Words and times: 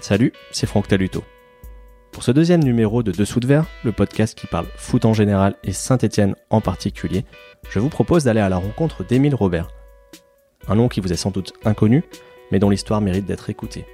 Salut, 0.00 0.32
c'est 0.52 0.66
Franck 0.66 0.88
Taluto. 0.88 1.24
Pour 2.12 2.22
ce 2.22 2.30
deuxième 2.30 2.62
numéro 2.62 3.02
de 3.02 3.10
Dessous 3.10 3.40
de 3.40 3.46
Verre, 3.46 3.66
le 3.84 3.92
podcast 3.92 4.38
qui 4.38 4.46
parle 4.46 4.66
foot 4.76 5.04
en 5.04 5.12
général 5.12 5.56
et 5.64 5.72
Saint-Etienne 5.72 6.36
en 6.50 6.60
particulier, 6.60 7.24
je 7.68 7.80
vous 7.80 7.88
propose 7.88 8.24
d'aller 8.24 8.40
à 8.40 8.48
la 8.48 8.56
rencontre 8.56 9.04
d'Émile 9.04 9.34
Robert. 9.34 9.68
Un 10.68 10.76
nom 10.76 10.88
qui 10.88 11.00
vous 11.00 11.12
est 11.12 11.16
sans 11.16 11.30
doute 11.30 11.52
inconnu, 11.64 12.04
mais 12.50 12.60
dont 12.60 12.70
l'histoire 12.70 13.00
mérite 13.00 13.26
d'être 13.26 13.50
écoutée. 13.50 13.86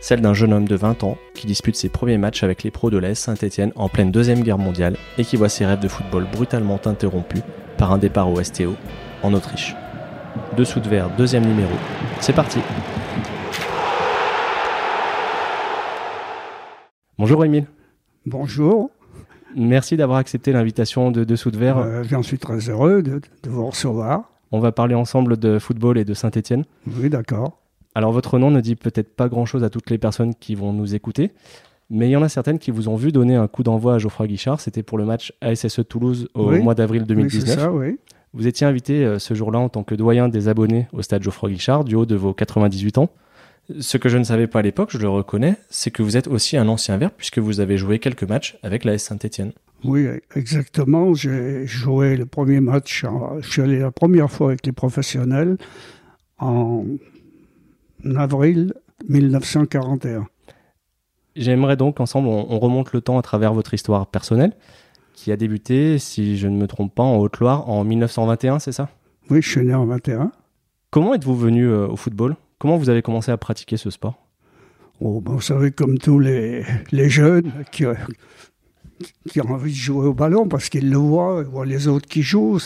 Celle 0.00 0.22
d'un 0.22 0.34
jeune 0.34 0.54
homme 0.54 0.66
de 0.66 0.74
20 0.76 1.04
ans 1.04 1.18
qui 1.34 1.46
dispute 1.46 1.76
ses 1.76 1.90
premiers 1.90 2.18
matchs 2.18 2.42
avec 2.42 2.62
les 2.62 2.70
pros 2.70 2.90
de 2.90 2.98
l'AS 2.98 3.18
Saint-Etienne 3.18 3.72
en 3.76 3.90
pleine 3.90 4.10
Deuxième 4.10 4.42
Guerre 4.42 4.58
mondiale 4.58 4.96
et 5.18 5.24
qui 5.24 5.36
voit 5.36 5.50
ses 5.50 5.66
rêves 5.66 5.80
de 5.80 5.88
football 5.88 6.26
brutalement 6.32 6.80
interrompus 6.86 7.42
par 7.76 7.92
un 7.92 7.98
départ 7.98 8.30
au 8.30 8.42
STO 8.42 8.74
en 9.22 9.34
Autriche. 9.34 9.76
Dessous 10.56 10.80
de 10.80 10.88
verre, 10.88 11.10
deuxième 11.16 11.44
numéro. 11.44 11.74
C'est 12.20 12.32
parti 12.32 12.60
Bonjour 17.20 17.44
Émile. 17.44 17.66
Bonjour. 18.24 18.90
Merci 19.54 19.98
d'avoir 19.98 20.16
accepté 20.16 20.52
l'invitation 20.52 21.10
de 21.10 21.22
Dessous 21.22 21.50
de 21.50 21.58
verre. 21.58 21.76
Euh, 21.76 22.02
J'en 22.08 22.22
suis 22.22 22.38
très 22.38 22.70
heureux 22.70 23.02
de, 23.02 23.20
de, 23.42 23.50
vous 23.50 23.66
recevoir. 23.66 24.32
On 24.52 24.58
va 24.58 24.72
parler 24.72 24.94
ensemble 24.94 25.36
de 25.36 25.58
football 25.58 25.98
et 25.98 26.06
de 26.06 26.14
Saint-Etienne. 26.14 26.64
Oui, 26.86 27.10
d'accord. 27.10 27.60
Alors 27.94 28.12
votre 28.12 28.38
nom 28.38 28.50
ne 28.50 28.62
dit 28.62 28.74
peut-être 28.74 29.14
pas 29.14 29.28
grand-chose 29.28 29.64
à 29.64 29.68
toutes 29.68 29.90
les 29.90 29.98
personnes 29.98 30.34
qui 30.34 30.54
vont 30.54 30.72
nous 30.72 30.94
écouter, 30.94 31.32
mais 31.90 32.08
il 32.08 32.12
y 32.12 32.16
en 32.16 32.22
a 32.22 32.30
certaines 32.30 32.58
qui 32.58 32.70
vous 32.70 32.88
ont 32.88 32.96
vu 32.96 33.12
donner 33.12 33.36
un 33.36 33.48
coup 33.48 33.64
d'envoi 33.64 33.96
à 33.96 33.98
Geoffroy 33.98 34.26
Guichard. 34.26 34.58
C'était 34.58 34.82
pour 34.82 34.96
le 34.96 35.04
match 35.04 35.34
ASSE 35.42 35.82
Toulouse 35.86 36.26
au 36.32 36.52
oui. 36.52 36.62
mois 36.62 36.74
d'avril 36.74 37.04
2019. 37.04 37.54
Oui, 37.54 37.62
ça, 37.62 37.70
oui. 37.70 37.98
Vous 38.32 38.46
étiez 38.46 38.66
invité 38.66 39.04
euh, 39.04 39.18
ce 39.18 39.34
jour-là 39.34 39.58
en 39.58 39.68
tant 39.68 39.82
que 39.82 39.94
doyen 39.94 40.30
des 40.30 40.48
abonnés 40.48 40.88
au 40.94 41.02
stade 41.02 41.22
Geoffroy 41.22 41.50
Guichard 41.50 41.84
du 41.84 41.96
haut 41.96 42.06
de 42.06 42.16
vos 42.16 42.32
98 42.32 42.96
ans. 42.96 43.10
Ce 43.78 43.96
que 43.96 44.08
je 44.08 44.18
ne 44.18 44.24
savais 44.24 44.46
pas 44.46 44.60
à 44.60 44.62
l'époque, 44.62 44.90
je 44.92 44.98
le 44.98 45.08
reconnais, 45.08 45.56
c'est 45.68 45.90
que 45.90 46.02
vous 46.02 46.16
êtes 46.16 46.26
aussi 46.26 46.56
un 46.56 46.68
ancien 46.68 46.96
vert 46.96 47.10
puisque 47.10 47.38
vous 47.38 47.60
avez 47.60 47.76
joué 47.76 47.98
quelques 47.98 48.24
matchs 48.24 48.58
avec 48.62 48.84
la 48.84 48.94
S 48.94 49.04
Saint-Etienne. 49.04 49.52
Oui, 49.84 50.06
exactement. 50.34 51.14
J'ai 51.14 51.66
joué 51.66 52.16
le 52.16 52.26
premier 52.26 52.60
match, 52.60 53.04
en, 53.04 53.40
je 53.40 53.50
suis 53.50 53.62
allé 53.62 53.78
la 53.78 53.90
première 53.90 54.30
fois 54.30 54.48
avec 54.48 54.66
les 54.66 54.72
professionnels 54.72 55.56
en 56.38 56.84
avril 58.16 58.74
1941. 59.08 60.26
J'aimerais 61.36 61.76
donc 61.76 61.98
qu'ensemble 61.98 62.28
on, 62.28 62.46
on, 62.50 62.58
remonte 62.58 62.92
le 62.92 63.00
temps 63.00 63.18
à 63.18 63.22
travers 63.22 63.54
votre 63.54 63.72
histoire 63.72 64.06
personnelle 64.08 64.52
qui 65.14 65.32
a 65.32 65.36
débuté, 65.36 65.98
si 65.98 66.38
je 66.38 66.48
ne 66.48 66.56
me 66.56 66.66
trompe 66.66 66.94
pas, 66.94 67.02
en 67.02 67.18
Haute-Loire 67.18 67.68
en 67.68 67.84
1921, 67.84 68.58
c'est 68.58 68.72
ça? 68.72 68.88
Oui, 69.28 69.42
je 69.42 69.50
suis 69.50 69.64
né 69.64 69.74
en 69.74 69.84
21. 69.84 70.32
Comment 70.90 71.14
êtes-vous 71.14 71.36
venu 71.36 71.66
euh, 71.66 71.86
au 71.86 71.96
football? 71.96 72.36
Comment 72.60 72.76
vous 72.76 72.90
avez 72.90 73.00
commencé 73.00 73.32
à 73.32 73.38
pratiquer 73.38 73.78
ce 73.78 73.88
sport? 73.88 74.26
Oh, 75.00 75.22
ben, 75.22 75.32
Vous 75.32 75.40
savez, 75.40 75.70
comme 75.72 75.96
tous 75.96 76.20
les, 76.20 76.62
les 76.92 77.08
jeunes 77.08 77.50
qui, 77.72 77.84
qui, 79.30 79.40
ont 79.40 79.50
envie 79.50 79.72
de 79.72 79.76
jouer 79.76 80.06
au 80.06 80.12
ballon 80.12 80.46
parce 80.46 80.68
qu'ils 80.68 80.90
le 80.90 80.98
voient, 80.98 81.42
ils 81.42 81.50
voient 81.50 81.64
les 81.64 81.88
autres 81.88 82.06
qui 82.06 82.20
jouent. 82.20 82.58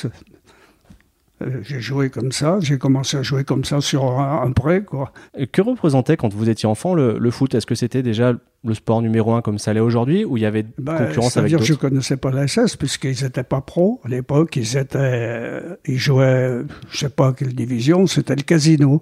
Euh, 1.42 1.60
j'ai 1.62 1.80
joué 1.80 2.10
comme 2.10 2.32
ça, 2.32 2.58
j'ai 2.60 2.76
commencé 2.76 3.16
à 3.16 3.22
jouer 3.22 3.44
comme 3.44 3.64
ça 3.64 3.80
sur 3.80 4.04
un, 4.04 4.42
un 4.42 4.50
prêt. 4.50 4.82
Quoi. 4.82 5.12
Et 5.36 5.46
que 5.46 5.62
représentait 5.62 6.16
quand 6.16 6.34
vous 6.34 6.48
étiez 6.48 6.68
enfant 6.68 6.94
le, 6.94 7.16
le 7.16 7.30
foot? 7.30 7.54
Est-ce 7.54 7.66
que 7.66 7.76
c'était 7.76 8.02
déjà 8.02 8.34
le 8.64 8.74
sport 8.74 9.00
numéro 9.00 9.32
un 9.34 9.42
comme 9.42 9.58
ça 9.58 9.72
l'est 9.72 9.80
aujourd'hui 9.80 10.24
ou 10.24 10.36
il 10.36 10.42
y 10.42 10.46
avait 10.46 10.66
ben, 10.76 11.06
concurrence 11.06 11.36
avec 11.36 11.52
d'autres? 11.52 11.64
Je 11.64 11.72
ne 11.72 11.78
connaissais 11.78 12.16
pas 12.16 12.32
la 12.32 12.48
SS 12.48 12.74
puisqu'ils 12.74 13.22
n'étaient 13.22 13.44
pas 13.44 13.60
pros 13.60 14.00
à 14.04 14.08
l'époque. 14.08 14.56
Ils, 14.56 14.76
étaient, 14.76 15.62
ils 15.84 15.98
jouaient, 15.98 16.62
je 16.88 16.96
ne 16.96 16.98
sais 16.98 17.10
pas 17.10 17.32
quelle 17.32 17.54
division, 17.54 18.08
c'était 18.08 18.34
le 18.34 18.42
casino 18.42 19.00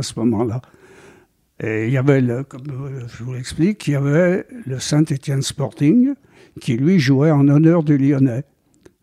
à 0.00 0.02
ce 0.02 0.18
moment-là. 0.18 0.60
Et 1.62 1.86
il 1.86 1.92
y 1.92 1.98
avait, 1.98 2.20
le, 2.20 2.42
comme 2.42 2.64
je 3.06 3.22
vous 3.22 3.34
l'explique, 3.34 3.86
il 3.86 3.92
y 3.92 3.94
avait 3.94 4.46
le 4.66 4.78
Saint-Étienne 4.78 5.42
Sporting 5.42 6.14
qui 6.60 6.76
lui 6.76 6.98
jouait 6.98 7.30
en 7.30 7.46
honneur 7.48 7.82
du 7.82 7.98
Lyonnais. 7.98 8.44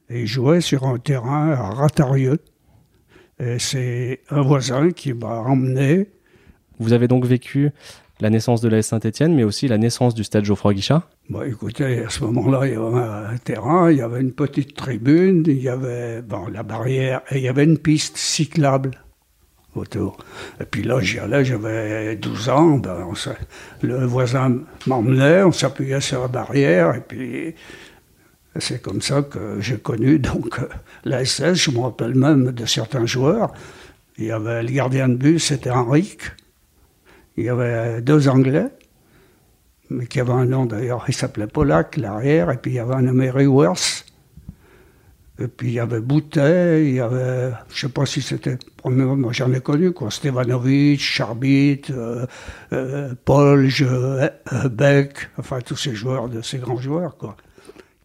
Et 0.09 0.21
il 0.21 0.27
jouait 0.27 0.61
sur 0.61 0.85
un 0.85 0.97
terrain 0.97 1.51
à 1.51 1.69
Ratarieux. 1.69 2.39
Et 3.39 3.59
c'est 3.59 4.21
un 4.29 4.41
voisin 4.41 4.91
qui 4.91 5.13
m'a 5.13 5.39
emmené. 5.41 6.07
Vous 6.79 6.93
avez 6.93 7.07
donc 7.07 7.25
vécu 7.25 7.69
la 8.19 8.31
naissance 8.31 8.61
de 8.61 8.69
la 8.69 8.81
Saint-Etienne, 8.81 9.35
mais 9.35 9.43
aussi 9.43 9.67
la 9.67 9.77
naissance 9.77 10.15
du 10.15 10.23
stade 10.23 10.43
Geoffroy 10.43 10.73
Guichard? 10.73 11.07
Bon, 11.29 11.43
Écoutez, 11.43 12.03
à 12.03 12.09
ce 12.09 12.23
moment-là, 12.23 12.65
il 12.65 12.73
y 12.73 12.75
avait 12.75 13.33
un 13.33 13.37
terrain, 13.37 13.91
il 13.91 13.97
y 13.97 14.01
avait 14.01 14.21
une 14.21 14.33
petite 14.33 14.75
tribune, 14.75 15.43
il 15.45 15.61
y 15.61 15.69
avait 15.69 16.23
bon, 16.23 16.47
la 16.47 16.63
barrière, 16.63 17.21
et 17.29 17.37
il 17.37 17.43
y 17.43 17.47
avait 17.47 17.65
une 17.65 17.77
piste 17.77 18.17
cyclable 18.17 18.91
autour. 19.77 20.17
Et 20.59 20.65
puis 20.65 20.83
là, 20.83 20.99
j'y 20.99 21.19
allais, 21.19 21.45
j'avais 21.45 22.15
12 22.15 22.49
ans, 22.49 22.77
ben, 22.77 23.07
le 23.81 24.05
voisin 24.05 24.59
m'emmenait, 24.85 25.43
on 25.43 25.51
s'appuyait 25.51 26.01
sur 26.01 26.21
la 26.21 26.27
barrière, 26.27 26.95
et 26.95 27.01
puis 27.01 27.55
c'est 28.59 28.81
comme 28.81 29.01
ça 29.01 29.21
que 29.21 29.57
j'ai 29.59 29.77
connu 29.77 30.19
donc 30.19 30.59
la 31.05 31.23
SS. 31.23 31.55
Je 31.55 31.71
me 31.71 31.79
rappelle 31.79 32.15
même 32.15 32.51
de 32.51 32.65
certains 32.65 33.05
joueurs. 33.05 33.53
Il 34.17 34.25
y 34.25 34.31
avait 34.31 34.63
le 34.63 34.71
gardien 34.71 35.09
de 35.09 35.15
but, 35.15 35.39
c'était 35.39 35.69
Henrique. 35.69 36.23
Il 37.37 37.45
y 37.45 37.49
avait 37.49 38.01
deux 38.01 38.27
Anglais, 38.27 38.67
mais 39.91 40.07
qui 40.07 40.19
avaient 40.19 40.31
un 40.31 40.45
nom 40.45 40.65
d'ailleurs, 40.65 41.05
il 41.07 41.13
s'appelait 41.13 41.47
Polak, 41.47 41.97
l'arrière, 41.97 42.49
et 42.51 42.57
puis 42.57 42.71
il 42.71 42.75
y 42.75 42.79
avait 42.79 42.95
un 42.95 43.03
nommé. 43.03 43.31
Et 45.39 45.47
puis 45.47 45.67
il 45.67 45.73
y 45.73 45.79
avait 45.79 45.99
Boutet, 45.99 46.87
il 46.87 46.95
y 46.95 46.99
avait, 46.99 47.51
je 47.69 47.75
ne 47.75 47.79
sais 47.79 47.89
pas 47.89 48.05
si 48.07 48.21
c'était, 48.21 48.57
moi 48.83 49.31
j'en 49.33 49.53
ai 49.53 49.59
connu, 49.59 49.91
quoi, 49.91 50.09
Stevanovic, 50.09 50.99
Charbit, 50.99 51.81
euh, 51.91 52.25
euh, 52.73 53.13
Polge, 53.23 53.85
euh, 53.87 54.29
Beck, 54.71 55.29
enfin 55.37 55.59
tous 55.63 55.75
ces 55.75 55.93
joueurs, 55.93 56.27
de 56.27 56.41
ces 56.41 56.57
grands 56.57 56.77
joueurs, 56.77 57.17
quoi. 57.17 57.37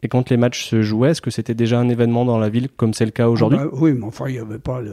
Et 0.03 0.09
quand 0.09 0.31
les 0.31 0.37
matchs 0.37 0.69
se 0.69 0.83
jouaient, 0.83 1.11
est-ce 1.11 1.23
que 1.23 1.31
c'était 1.31 1.55
déjà 1.55 1.79
un 1.79 1.89
événement 1.89 2.25
dans 2.25 2.39
la 2.39 2.49
ville 2.49 2.69
comme 2.77 2.93
c'est 2.93 3.05
le 3.05 3.13
cas 3.13 3.29
aujourd'hui? 3.29 3.59
Ah 3.61 3.67
ben, 3.67 3.79
Oui, 3.81 3.93
mais 3.93 4.05
enfin, 4.05 4.29
il 4.29 4.33
n'y 4.33 4.41
avait 4.41 4.59
pas 4.59 4.81
le... 4.81 4.93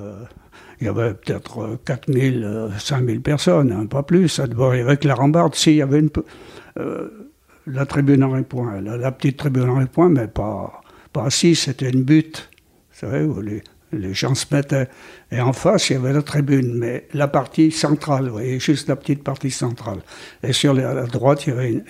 Il 0.82 0.86
y 0.86 0.88
avait 0.88 1.14
peut-être 1.14 1.80
4000, 1.84 2.70
5000 2.78 3.22
personnes, 3.22 3.72
hein, 3.72 3.86
pas 3.86 4.04
plus. 4.04 4.30
Ça 4.30 4.48
devait, 4.48 4.80
avec 4.80 5.04
la 5.04 5.16
rambarde, 5.16 5.56
si, 5.56 5.72
il 5.72 5.78
y 5.78 5.82
avait 5.82 6.00
une... 6.00 6.10
Euh, 6.78 7.10
la 7.68 7.86
tribune 7.86 8.24
en 8.24 8.42
point, 8.44 8.80
la, 8.82 8.98
la, 8.98 9.12
petite 9.12 9.38
tribune 9.38 9.70
en 9.70 9.86
point, 9.86 10.10
mais 10.10 10.28
pas, 10.28 10.82
pas 11.14 11.26
assis, 11.26 11.56
c'était 11.56 11.90
une 11.90 12.04
butte, 12.04 12.50
vous 12.92 13.00
savez, 13.00 13.24
où 13.24 13.42
les, 13.42 13.64
gens 14.14 14.36
se 14.36 14.46
mettaient. 14.54 14.88
Et 15.32 15.42
en 15.42 15.54
face, 15.54 15.90
il 15.90 15.94
y 15.94 15.96
avait 15.96 16.14
la 16.14 16.22
tribune, 16.22 16.78
mais 16.78 17.08
la 17.14 17.28
partie 17.28 17.72
centrale, 17.72 18.26
vous 18.26 18.34
voyez, 18.34 18.60
juste 18.60 18.88
la 18.88 18.96
petite 18.96 19.24
partie 19.24 19.52
centrale. 19.52 20.02
Et 20.44 20.54
sur 20.54 20.74
la, 20.74 21.06
droite, 21.06 21.48
il 21.48 21.50
y 21.50 21.54
avait 21.54 21.84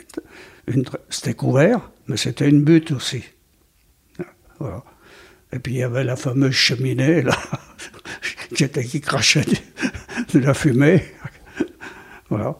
une... 0.68 0.85
c'était 1.09 1.34
couvert, 1.34 1.91
mais 2.07 2.18
c'était 2.18 2.47
une 2.47 2.63
butte 2.63 2.91
aussi. 2.91 3.24
Voilà. 4.59 4.84
Et 5.51 5.59
puis 5.59 5.74
il 5.74 5.78
y 5.80 5.84
avait 5.84 6.03
la 6.03 6.16
fameuse 6.16 6.53
cheminée, 6.53 7.22
là, 7.22 7.36
qui, 8.56 8.63
était, 8.63 8.84
qui 8.84 9.01
crachait 9.01 9.46
de 10.34 10.40
la 10.40 10.53
fumée. 10.53 11.03
voilà. 12.30 12.56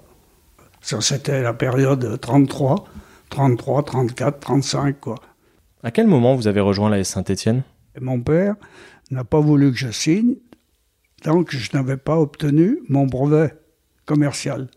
Ça, 0.82 1.02
c'était 1.02 1.42
la 1.42 1.54
période 1.54 2.20
33, 2.20 2.88
33, 3.30 3.84
34, 3.84 4.40
35, 4.40 5.00
quoi. 5.00 5.16
À 5.82 5.92
quel 5.92 6.08
moment 6.08 6.36
vous 6.36 6.48
avez 6.48 6.60
rejoint 6.60 6.90
la 6.90 7.04
Saint-Étienne? 7.04 7.64
Mon 8.02 8.20
père 8.20 8.56
n'a 9.12 9.24
pas 9.24 9.40
voulu 9.40 9.72
que 9.72 9.78
je 9.78 9.92
signe 9.92 10.36
tant 11.22 11.44
que 11.44 11.58
je 11.58 11.70
n'avais 11.74 11.98
pas 11.98 12.18
obtenu 12.18 12.80
mon 12.90 13.06
brevet 13.06 13.54
commercial. 14.06 14.68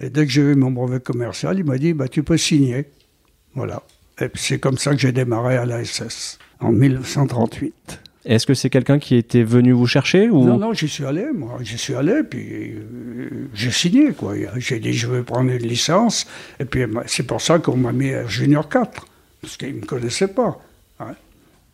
Et 0.00 0.10
dès 0.10 0.26
que 0.26 0.32
j'ai 0.32 0.42
eu 0.42 0.54
mon 0.54 0.70
brevet 0.70 1.00
commercial, 1.00 1.58
il 1.58 1.64
m'a 1.64 1.78
dit 1.78 1.92
bah, 1.92 2.08
Tu 2.08 2.22
peux 2.22 2.36
signer. 2.36 2.86
Voilà. 3.54 3.82
Et 4.20 4.28
c'est 4.34 4.58
comme 4.58 4.78
ça 4.78 4.92
que 4.92 4.98
j'ai 4.98 5.12
démarré 5.12 5.56
à 5.56 5.66
l'ASS, 5.66 6.38
en 6.60 6.72
1938. 6.72 8.00
Est-ce 8.26 8.46
que 8.46 8.54
c'est 8.54 8.68
quelqu'un 8.68 8.98
qui 8.98 9.16
était 9.16 9.42
venu 9.42 9.72
vous 9.72 9.86
chercher 9.86 10.28
ou... 10.28 10.44
Non, 10.44 10.58
non, 10.58 10.74
j'y 10.74 10.88
suis 10.88 11.06
allé, 11.06 11.26
moi. 11.34 11.58
J'y 11.62 11.78
suis 11.78 11.94
allé, 11.94 12.22
puis 12.22 12.74
euh, 12.74 13.48
j'ai 13.54 13.70
signé, 13.70 14.12
quoi. 14.12 14.34
J'ai 14.56 14.78
dit, 14.78 14.92
je 14.92 15.06
veux 15.06 15.22
prendre 15.22 15.50
une 15.50 15.56
licence. 15.56 16.26
Et 16.58 16.66
puis, 16.66 16.84
c'est 17.06 17.22
pour 17.22 17.40
ça 17.40 17.58
qu'on 17.58 17.76
m'a 17.76 17.92
mis 17.92 18.12
à 18.12 18.26
Junior 18.26 18.68
4, 18.68 19.06
parce 19.40 19.56
qu'ils 19.56 19.74
ne 19.74 19.80
me 19.80 19.86
connaissaient 19.86 20.28
pas. 20.28 20.58
Hein. 20.98 21.14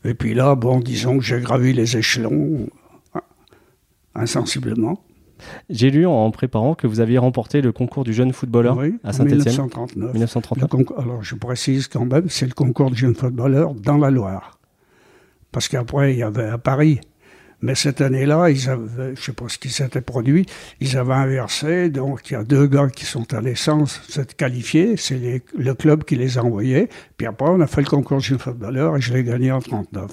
Et 0.05 0.15
puis 0.15 0.35
là, 0.35 0.55
bon, 0.55 0.81
disons 0.81 1.19
que 1.19 1.25
j'ai 1.25 1.41
gravi 1.41 1.73
les 1.73 1.97
échelons 1.97 2.69
hein, 3.15 3.23
insensiblement. 4.15 5.01
J'ai 5.69 5.91
lu 5.91 6.07
en 6.07 6.31
préparant 6.31 6.75
que 6.75 6.87
vous 6.87 7.01
aviez 7.01 7.19
remporté 7.19 7.61
le 7.61 7.73
concours 7.73 8.05
du 8.05 8.13
jeune 8.13 8.33
footballeur 8.33 8.77
oui, 8.79 8.95
à 9.05 9.13
Saint-Etienne. 9.13 9.39
1939. 9.41 10.13
1939. 10.13 10.71
Concours, 10.71 10.99
alors 10.99 11.23
je 11.23 11.35
précise 11.35 11.89
quand 11.89 12.07
même, 12.07 12.29
c'est 12.29 12.47
le 12.47 12.55
concours 12.55 12.91
du 12.91 12.97
jeune 12.97 13.15
footballeur 13.15 13.75
dans 13.75 13.99
la 13.99 14.11
Loire. 14.11 14.59
Parce 15.53 15.69
qu'après, 15.69 16.15
il 16.15 16.19
y 16.19 16.23
avait 16.23 16.49
à 16.49 16.59
Paris. 16.59 17.01
Mais 17.67 17.75
cette 17.75 18.01
année-là, 18.01 18.49
ils 18.49 18.71
avaient, 18.71 19.07
je 19.07 19.11
ne 19.11 19.17
sais 19.17 19.33
pas 19.33 19.49
ce 19.49 19.59
qui 19.59 19.71
s'était 19.71 20.01
produit, 20.01 20.47
ils 20.79 20.97
avaient 20.97 21.15
inversé. 21.15 21.91
Donc, 21.91 22.31
il 22.31 22.35
y 22.35 22.37
a 22.37 22.45
deux 22.45 22.69
gars 22.69 22.87
qui 22.89 23.05
sont 23.05 23.35
allés 23.35 23.57
sans 23.57 23.87
s'être 23.87 24.37
qualifiés. 24.37 24.97
C'est 24.97 25.43
le 25.59 25.75
club 25.75 26.05
qui 26.05 26.15
les 26.15 26.39
a 26.39 26.45
envoyés. 26.45 26.89
Puis 27.17 27.27
après, 27.27 27.49
on 27.49 27.61
a 27.61 27.67
fait 27.67 27.81
le 27.81 27.89
concours 27.89 28.21
jeune 28.21 28.39
footballeur 28.39 28.97
et 28.97 29.01
je 29.01 29.13
l'ai 29.13 29.25
gagné 29.25 29.51
en 29.51 29.61
39. 29.61 30.13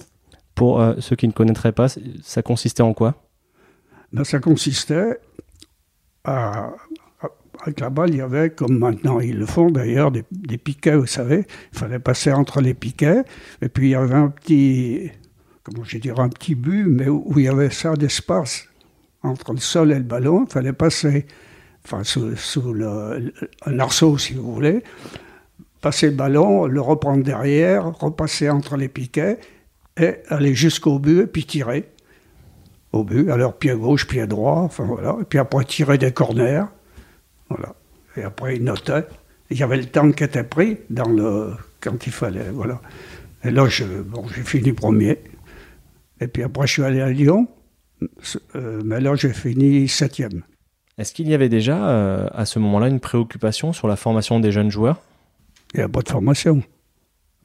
Pour 0.56 0.82
euh, 0.82 0.96
ceux 0.98 1.16
qui 1.16 1.28
ne 1.28 1.32
connaîtraient 1.32 1.74
pas, 1.74 1.90
ça 2.24 2.42
consistait 2.42 2.82
en 2.82 2.96
quoi? 2.96 3.22
Ben, 4.12 4.24
Ça 4.24 4.40
consistait 4.40 5.20
à, 6.24 6.72
à, 7.22 7.30
avec 7.62 7.82
la 7.82 7.92
balle, 7.92 8.10
il 8.10 8.18
y 8.18 8.22
avait, 8.22 8.50
comme 8.50 8.80
maintenant 8.80 9.20
ils 9.20 9.38
le 9.38 9.46
font 9.46 9.70
d'ailleurs, 9.70 10.10
des, 10.10 10.24
des 10.32 10.58
piquets, 10.58 10.96
vous 10.96 11.06
savez. 11.06 11.46
Il 11.72 11.78
fallait 11.78 12.00
passer 12.00 12.32
entre 12.32 12.62
les 12.62 12.74
piquets. 12.74 13.22
Et 13.62 13.70
puis 13.70 13.90
il 13.90 13.92
y 13.92 13.96
avait 13.96 14.16
un 14.16 14.30
petit, 14.30 15.12
comment 15.64 15.84
je 15.84 15.98
dirais, 15.98 16.20
un 16.20 16.30
petit 16.30 16.56
but, 16.56 16.86
mais 16.86 17.08
où, 17.08 17.34
il 17.38 17.46
y 17.46 17.48
avait 17.48 17.70
ça 17.70 17.94
d'espace 17.94 18.68
entre 19.24 19.54
le 19.54 19.60
sol 19.60 19.92
et 19.92 19.96
le 19.96 20.02
ballon. 20.02 20.46
Il 20.48 20.52
fallait 20.52 20.74
passer, 20.74 21.26
enfin, 21.86 22.04
sous, 22.04 22.76
un 23.66 23.80
arceau, 23.80 24.18
si 24.18 24.34
vous 24.34 24.54
voulez. 24.54 24.84
Passer 25.82 26.10
le 26.10 26.16
ballon, 26.16 26.66
le 26.66 26.82
reprendre 26.82 27.24
derrière, 27.24 27.98
repasser 27.98 28.50
entre 28.50 28.78
les 28.78 28.88
piquets 28.88 29.40
et 29.98 30.16
aller 30.30 30.56
jusqu'au 30.56 31.00
but 31.00 31.22
et 31.22 31.28
puis 31.28 31.46
tirer 31.46 31.90
au 32.94 33.04
but. 33.04 33.30
Alors 33.30 33.58
pied 33.58 33.74
gauche, 33.74 34.08
pied 34.08 34.26
droit, 34.28 34.60
enfin 34.60 34.86
voilà. 34.86 35.18
Et 35.22 35.26
puis 35.26 35.40
après 35.40 35.66
tirer 35.66 35.98
des 35.98 36.14
corners. 36.14 36.64
Voilà. 37.50 37.76
Et 38.16 38.24
après, 38.24 38.56
il 38.56 38.64
notait. 38.64 39.06
Il 39.50 39.58
y 39.58 39.64
avait 39.64 39.78
le 39.78 39.86
temps 39.86 40.12
qui 40.12 40.24
était 40.24 40.44
pris 40.44 40.78
dans 40.90 41.10
le, 41.10 41.54
quand 41.82 42.06
il 42.06 42.14
fallait. 42.14 42.50
Voilà. 42.52 42.82
Et 43.44 43.52
là, 43.52 43.68
j'ai 43.68 43.86
fini 44.44 44.72
premier. 44.72 45.20
Et 46.20 46.28
puis 46.28 46.44
après, 46.44 46.68
je 46.68 46.74
suis 46.74 46.84
allé 46.84 47.02
à 47.02 47.10
Lyon. 47.10 47.48
Euh, 48.56 48.82
mais 48.84 49.00
là, 49.00 49.16
j'ai 49.16 49.34
fini 49.34 49.88
septième. 49.88 50.44
Est-ce 50.98 51.14
qu'il 51.14 51.28
y 51.28 51.34
avait 51.34 51.50
déjà 51.50 51.90
euh, 51.90 52.28
à 52.34 52.46
ce 52.46 52.60
moment-là 52.60 52.88
une 52.88 53.00
préoccupation 53.00 53.74
sur 53.74 53.88
la 53.88 53.96
formation 53.96 54.40
des 54.40 54.52
jeunes 54.52 54.70
joueurs? 54.70 55.02
Il 55.74 55.78
n'y 55.78 55.84
a 55.84 55.90
pas 55.90 56.02
de 56.02 56.10
formation. 56.10 56.62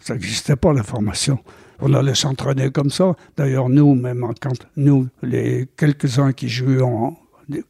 Ça 0.00 0.14
n'existait 0.14 0.56
pas, 0.56 0.72
la 0.72 0.82
formation. 0.82 1.38
On 1.80 1.94
allait 1.94 2.14
s'entraîner 2.14 2.70
comme 2.70 2.90
ça. 2.90 3.14
D'ailleurs, 3.36 3.68
nous, 3.68 3.94
même 3.94 4.26
quand 4.40 4.66
nous, 4.76 5.08
les 5.22 5.68
quelques-uns 5.76 6.32
qui 6.32 6.48
jouaient 6.48 6.82
en, 6.82 7.16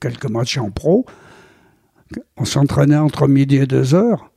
quelques 0.01 0.29
matchs 0.29 0.59
en 0.59 0.71
pro, 0.71 1.07
on 2.37 2.45
s'entraînait 2.45 2.97
entre 2.97 3.29
midi 3.29 3.57
et 3.57 3.67
deux 3.67 3.95
heures. 3.95 4.31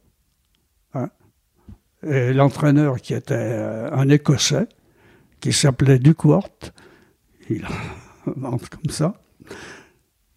Hein. 0.94 1.10
Et 2.04 2.34
l'entraîneur, 2.34 3.02
qui 3.02 3.14
était 3.14 3.34
euh, 3.36 3.90
un 3.92 4.10
Écossais, 4.10 4.68
qui 5.42 5.52
s'appelait 5.52 6.00
Ducourt, 6.00 6.50
il 7.50 7.66
invente 8.28 8.70
comme 8.70 8.92
ça, 8.92 9.14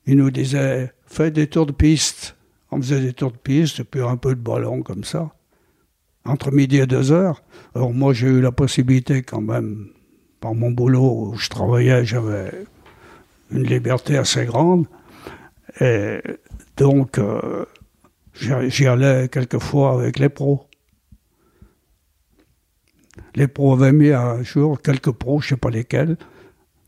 il 0.07 0.17
nous 0.17 0.31
disait 0.31 0.93
fais 1.07 1.31
des 1.31 1.47
tours 1.47 1.67
de 1.67 1.73
piste. 1.73 2.37
On 2.71 2.79
faisait 2.79 3.01
des 3.01 3.13
tours 3.13 3.31
de 3.31 3.37
piste 3.37 3.85
puis 3.85 4.01
un 4.01 4.17
peu 4.17 4.35
de 4.35 4.41
ballon 4.41 4.83
comme 4.83 5.05
ça, 5.05 5.31
entre 6.25 6.51
midi 6.51 6.79
et 6.79 6.87
deux 6.87 7.13
heures. 7.13 7.43
Alors 7.75 7.93
moi, 7.93 8.13
j'ai 8.13 8.27
eu 8.27 8.41
la 8.41 8.51
possibilité 8.51 9.23
quand 9.23 9.41
même, 9.41 9.91
par 10.41 10.55
mon 10.55 10.73
boulot 10.73 11.29
où 11.29 11.37
je 11.37 11.49
travaillais, 11.49 12.05
j'avais 12.05 12.51
une 13.53 13.63
liberté 13.63 14.19
assez 14.19 14.45
grande. 14.45 14.87
Et 15.81 16.21
donc, 16.77 17.19
euh, 17.19 17.65
j'y 18.35 18.87
allais 18.87 19.29
quelquefois 19.29 19.93
avec 19.93 20.19
les 20.19 20.29
pros. 20.29 20.67
Les 23.35 23.49
pros 23.49 23.75
avaient 23.75 23.93
mis 23.93 24.11
un 24.11 24.43
jour, 24.43 24.81
quelques 24.81 25.13
pros, 25.13 25.41
je 25.41 25.47
ne 25.47 25.49
sais 25.51 25.57
pas 25.57 25.71
lesquels, 25.71 26.17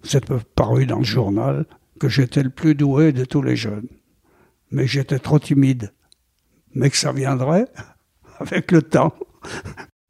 c'est 0.03 0.25
paru 0.55 0.87
dans 0.87 0.99
le 0.99 1.05
journal, 1.05 1.67
que 1.99 2.09
j'étais 2.09 2.43
le 2.43 2.51
plus 2.51 2.75
doué 2.75 3.13
de 3.13 3.25
tous 3.25 3.43
les 3.43 3.57
jeunes. 3.57 3.89
Mais 4.71 4.87
j'étais 4.87 5.19
trop 5.19 5.39
timide. 5.39 5.93
Mais 6.75 6.91
que 6.91 6.97
ça 6.97 7.13
viendrait 7.13 7.67
avec 8.39 8.71
le 8.71 8.83
temps. 8.83 9.15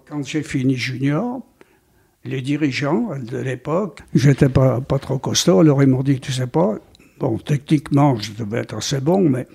Quand 0.08 0.22
j'ai 0.24 0.42
fini 0.42 0.76
junior, 0.76 1.42
les 2.24 2.42
dirigeants 2.42 3.16
de 3.18 3.38
l'époque, 3.38 4.02
j'étais 4.14 4.48
pas, 4.48 4.80
pas 4.80 4.98
trop 4.98 5.18
costaud, 5.18 5.60
alors 5.60 5.82
ils 5.82 5.88
m'ont 5.88 6.02
dit, 6.02 6.20
tu 6.20 6.32
sais 6.32 6.46
pas, 6.46 6.78
bon, 7.18 7.38
techniquement, 7.38 8.16
je 8.16 8.32
devais 8.32 8.58
être 8.58 8.74
assez 8.74 9.00
bon, 9.00 9.28
mais 9.28 9.46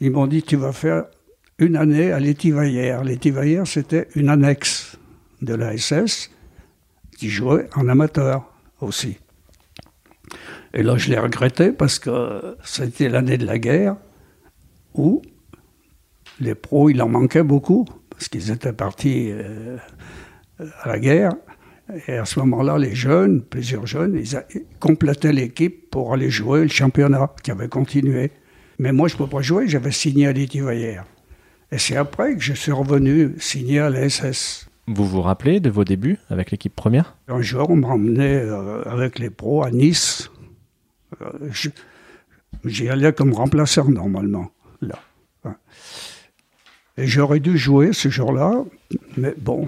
ils 0.00 0.10
m'ont 0.10 0.26
dit, 0.26 0.42
tu 0.42 0.56
vas 0.56 0.72
faire 0.72 1.04
une 1.58 1.76
année 1.76 2.12
à 2.12 2.20
l'Étivaillère. 2.20 3.04
L'Étivaillère, 3.04 3.66
c'était 3.66 4.08
une 4.14 4.28
annexe 4.28 4.98
de 5.42 5.54
la 5.54 5.76
SS 5.76 6.30
qui 7.18 7.28
jouait 7.28 7.68
en 7.74 7.88
amateur 7.88 8.50
aussi. 8.80 9.18
Et 10.74 10.82
là, 10.82 10.96
je 10.96 11.10
l'ai 11.10 11.18
regretté 11.18 11.72
parce 11.72 11.98
que 11.98 12.56
c'était 12.64 13.08
l'année 13.08 13.36
de 13.36 13.44
la 13.44 13.58
guerre 13.58 13.96
où 14.94 15.22
les 16.40 16.54
pros, 16.54 16.88
il 16.88 17.00
en 17.02 17.08
manquait 17.08 17.42
beaucoup 17.42 17.86
parce 18.10 18.28
qu'ils 18.28 18.50
étaient 18.50 18.72
partis 18.72 19.30
euh, 19.30 19.76
à 20.82 20.88
la 20.88 20.98
guerre. 20.98 21.32
Et 22.08 22.14
à 22.14 22.24
ce 22.24 22.38
moment-là, 22.40 22.78
les 22.78 22.94
jeunes, 22.94 23.42
plusieurs 23.42 23.86
jeunes, 23.86 24.16
ils, 24.16 24.64
complétaient 24.80 25.32
l'équipe 25.32 25.90
pour 25.90 26.14
aller 26.14 26.30
jouer 26.30 26.62
le 26.62 26.68
championnat 26.68 27.30
qui 27.42 27.50
avait 27.50 27.68
continué. 27.68 28.30
Mais 28.78 28.92
moi, 28.92 29.08
je 29.08 29.14
ne 29.14 29.18
peux 29.18 29.26
pas 29.26 29.42
jouer, 29.42 29.68
j'avais 29.68 29.92
signé 29.92 30.26
à 30.26 30.32
l'Étivaillère. 30.32 31.04
Et 31.70 31.78
c'est 31.78 31.96
après 31.96 32.34
que 32.34 32.40
je 32.40 32.54
suis 32.54 32.72
revenu 32.72 33.34
signer 33.38 33.80
à 33.80 33.90
la 33.90 34.08
SS. 34.08 34.68
Vous 34.88 35.06
vous 35.06 35.22
rappelez 35.22 35.60
de 35.60 35.70
vos 35.70 35.84
débuts 35.84 36.18
avec 36.28 36.50
l'équipe 36.50 36.74
première? 36.74 37.16
Un 37.28 37.40
jour, 37.40 37.70
on 37.70 37.76
m'a 37.76 37.88
emmené 37.88 38.34
euh, 38.34 38.82
avec 38.84 39.18
les 39.18 39.30
pros 39.30 39.62
à 39.62 39.70
Nice. 39.70 40.30
Euh, 41.20 41.50
J'y 42.64 42.88
allais 42.88 43.12
comme 43.12 43.32
remplaçant 43.32 43.88
normalement, 43.88 44.50
là. 44.80 44.98
Et 46.98 47.06
j'aurais 47.06 47.40
dû 47.40 47.56
jouer 47.56 47.92
ce 47.94 48.10
jour-là, 48.10 48.64
mais 49.16 49.34
bon, 49.38 49.66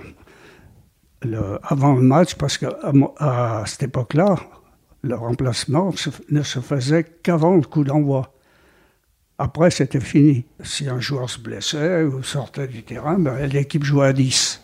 le- 1.23 1.59
avant 1.63 1.95
le 1.95 2.03
match, 2.03 2.35
parce 2.35 2.59
qu'à 2.59 3.63
cette 3.67 3.85
époque-là, 3.85 4.37
le 5.03 5.15
remplacement 5.15 5.93
ne 6.31 6.43
se 6.43 6.61
faisait 6.61 7.05
qu'avant 7.05 7.55
le 7.57 7.63
coup 7.63 7.83
d'envoi. 7.85 8.35
Après, 9.39 9.71
c'était 9.71 10.01
fini. 10.01 10.45
Si 10.63 10.89
un 10.89 11.01
joueur 11.01 11.31
se 11.31 11.39
blessait 11.41 12.03
ou 12.05 12.23
sortait 12.23 12.69
du 12.69 12.83
terrain, 12.83 13.19
ben, 13.19 13.47
l'équipe 13.47 13.85
jouait 13.85 14.09
à 14.09 14.13
10. 14.13 14.63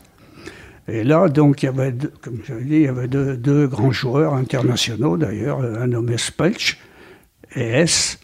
Et 0.93 1.05
là, 1.05 1.29
donc, 1.29 1.63
il 1.63 1.67
y 1.67 1.69
avait, 1.69 1.93
deux- 1.93 2.13
comme 2.21 2.41
je 2.45 2.55
dit, 2.55 2.75
il 2.75 2.83
y 2.83 2.89
avait 2.89 3.07
deux, 3.07 3.67
grands 3.69 3.93
joueurs 3.93 4.35
internationaux, 4.35 5.17
d'ailleurs, 5.17 5.61
un 5.61 5.87
nommé 5.87 6.19
Spelch 6.19 6.79
et 7.55 7.63
S. 7.63 8.19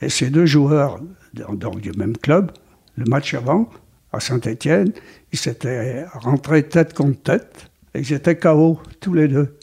Et 0.00 0.08
ces 0.08 0.30
deux 0.30 0.46
joueurs, 0.46 1.00
dans 1.34 1.72
le 1.74 1.92
même 1.96 2.16
club, 2.16 2.52
le 2.96 3.04
match 3.06 3.34
avant, 3.34 3.68
à 4.12 4.20
Saint-Étienne, 4.20 4.92
ils 5.32 5.38
s'étaient 5.38 6.04
rentrés 6.12 6.68
tête 6.68 6.94
contre 6.94 7.20
tête, 7.20 7.68
et 7.94 8.00
ils 8.00 8.12
étaient 8.12 8.38
KO, 8.38 8.80
tous 9.00 9.14
les 9.14 9.26
deux. 9.26 9.56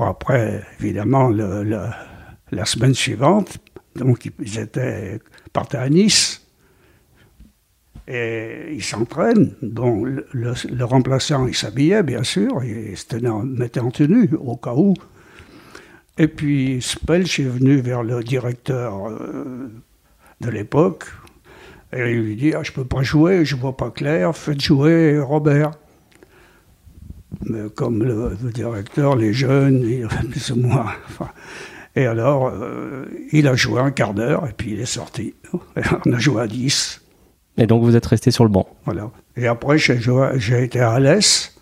Après, 0.00 0.62
évidemment, 0.80 1.30
la 1.30 2.64
semaine 2.66 2.94
suivante, 2.94 3.56
donc, 3.96 4.30
ils 4.38 4.58
étaient, 4.58 5.18
partaient 5.54 5.78
à 5.78 5.88
Nice, 5.88 6.39
et 8.10 8.72
ils 8.72 8.82
s'entraînent. 8.82 9.52
Bon, 9.62 10.04
le, 10.04 10.84
remplaçant, 10.84 11.46
il 11.46 11.54
s'habillait, 11.54 12.02
bien 12.02 12.24
sûr, 12.24 12.64
il 12.64 12.96
se 12.96 13.06
tenait 13.06 13.28
en- 13.28 13.44
mettait 13.44 13.80
en 13.80 13.90
tenue, 13.90 14.30
au 14.38 14.56
cas 14.56 14.74
où. 14.74 14.94
Et 16.18 16.26
puis 16.26 16.82
Spelch 16.82 17.38
est 17.38 17.44
venu 17.44 17.76
vers 17.76 18.02
le 18.02 18.22
directeur 18.22 19.08
euh, 19.08 19.70
de 20.40 20.50
l'époque, 20.50 21.04
et 21.92 22.10
il 22.10 22.22
lui 22.22 22.36
dit 22.36 22.52
ah, 22.52 22.62
Je 22.64 22.72
peux 22.72 22.84
pas 22.84 23.02
jouer, 23.02 23.44
je 23.44 23.54
vois 23.54 23.76
pas 23.76 23.90
clair, 23.90 24.36
faites 24.36 24.60
jouer 24.60 25.20
Robert. 25.20 25.70
Mais 27.46 27.70
comme 27.70 28.02
le, 28.02 28.36
directeur, 28.52 29.14
les 29.14 29.32
jeunes, 29.32 29.82
il 29.88 30.08
plus 30.08 30.50
ou 30.50 30.56
moins. 30.56 30.92
et 31.94 32.06
alors, 32.06 32.48
euh, 32.48 33.04
il 33.30 33.46
a 33.46 33.54
joué 33.54 33.80
un 33.80 33.92
quart 33.92 34.14
d'heure, 34.14 34.48
et 34.48 34.52
puis 34.52 34.72
il 34.72 34.80
est 34.80 34.84
sorti. 34.84 35.34
On 36.06 36.12
a 36.12 36.18
joué 36.18 36.42
à 36.42 36.48
10. 36.48 37.00
Et 37.56 37.66
donc 37.66 37.82
vous 37.82 37.96
êtes 37.96 38.06
resté 38.06 38.30
sur 38.30 38.44
le 38.44 38.50
banc. 38.50 38.68
Voilà. 38.84 39.10
Et 39.36 39.46
après, 39.46 39.78
j'ai 39.78 40.62
été 40.62 40.80
à 40.80 40.92
Alès. 40.92 41.56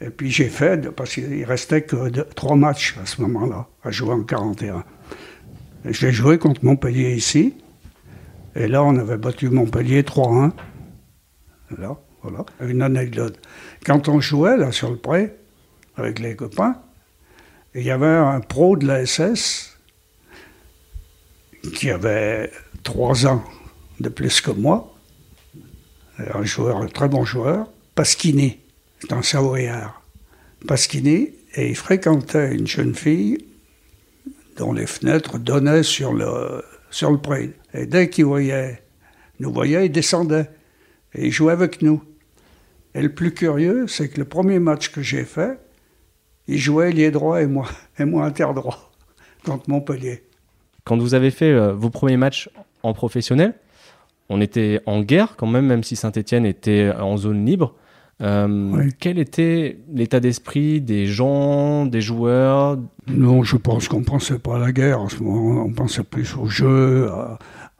Et 0.00 0.10
puis 0.10 0.30
j'ai 0.30 0.48
fait, 0.48 0.90
parce 0.90 1.14
qu'il 1.14 1.44
restait 1.44 1.82
que 1.82 2.08
trois 2.34 2.56
matchs 2.56 2.96
à 3.02 3.06
ce 3.06 3.20
moment-là, 3.22 3.66
à 3.84 3.90
jouer 3.90 4.14
en 4.14 4.22
41. 4.22 4.84
Et 5.84 5.92
J'ai 5.92 6.12
joué 6.12 6.38
contre 6.38 6.64
Montpellier 6.64 7.14
ici. 7.14 7.54
Et 8.54 8.66
là, 8.66 8.82
on 8.82 8.96
avait 8.96 9.16
battu 9.16 9.50
Montpellier 9.50 10.02
3-1. 10.02 10.52
Là, 11.78 11.96
voilà. 12.22 12.44
Une 12.60 12.82
anecdote. 12.82 13.38
Quand 13.84 14.08
on 14.08 14.20
jouait 14.20 14.56
là 14.56 14.72
sur 14.72 14.90
le 14.90 14.96
pré, 14.96 15.36
avec 15.96 16.18
les 16.18 16.34
copains, 16.34 16.76
il 17.74 17.82
y 17.82 17.90
avait 17.90 18.06
un 18.06 18.40
pro 18.40 18.76
de 18.76 18.86
la 18.86 19.06
SS 19.06 19.78
qui 21.74 21.90
avait 21.90 22.50
trois 22.82 23.26
ans 23.26 23.44
de 24.00 24.08
plus 24.08 24.40
que 24.40 24.50
moi, 24.50 24.94
un 26.18 26.42
joueur, 26.42 26.90
très 26.92 27.08
bon 27.08 27.24
joueur, 27.24 27.68
Pasquini, 27.94 28.58
c'est 28.98 29.12
un 29.12 29.22
Savoyard. 29.22 30.02
Pasquini, 30.66 31.30
et 31.54 31.68
il 31.68 31.76
fréquentait 31.76 32.54
une 32.54 32.66
jeune 32.66 32.94
fille 32.94 33.38
dont 34.56 34.72
les 34.72 34.86
fenêtres 34.86 35.38
donnaient 35.38 35.82
sur 35.82 36.12
le, 36.12 36.62
sur 36.90 37.10
le. 37.10 37.18
Et 37.74 37.86
dès 37.86 38.10
qu'il 38.10 38.26
voyait, 38.26 38.82
nous 39.38 39.52
voyait, 39.52 39.86
il 39.86 39.92
descendait. 39.92 40.50
Et 41.14 41.26
il 41.26 41.32
jouait 41.32 41.52
avec 41.52 41.82
nous. 41.82 42.02
Et 42.94 43.02
le 43.02 43.14
plus 43.14 43.32
curieux, 43.32 43.86
c'est 43.86 44.08
que 44.08 44.18
le 44.18 44.24
premier 44.24 44.58
match 44.58 44.90
que 44.90 45.02
j'ai 45.02 45.24
fait, 45.24 45.58
il 46.46 46.58
jouait 46.58 46.92
lié 46.92 47.10
droit 47.10 47.40
et 47.40 47.46
moi, 47.46 47.68
et 47.98 48.04
moi 48.04 48.24
interdroit, 48.24 48.90
contre 49.44 49.68
Montpellier. 49.70 50.24
Quand 50.84 50.98
vous 50.98 51.14
avez 51.14 51.30
fait 51.30 51.52
euh, 51.52 51.72
vos 51.72 51.90
premiers 51.90 52.16
matchs 52.16 52.48
en 52.82 52.92
professionnel. 52.92 53.54
On 54.30 54.40
était 54.40 54.80
en 54.86 55.02
guerre 55.02 55.34
quand 55.36 55.48
même, 55.48 55.66
même 55.66 55.82
si 55.82 55.96
Saint-Etienne 55.96 56.46
était 56.46 56.92
en 56.98 57.16
zone 57.16 57.44
libre. 57.44 57.74
Euh, 58.22 58.88
quel 59.00 59.18
était 59.18 59.78
l'état 59.92 60.20
d'esprit 60.20 60.80
des 60.80 61.06
gens, 61.06 61.84
des 61.84 62.00
joueurs? 62.00 62.78
Non, 63.08 63.42
je 63.42 63.56
pense 63.56 63.88
qu'on 63.88 64.00
ne 64.00 64.04
pensait 64.04 64.38
pas 64.38 64.54
à 64.54 64.58
la 64.60 64.70
guerre 64.70 65.00
en 65.00 65.08
ce 65.08 65.20
moment. 65.20 65.64
On 65.64 65.72
pensait 65.72 66.04
plus 66.04 66.36
au 66.36 66.46
jeu, 66.46 67.10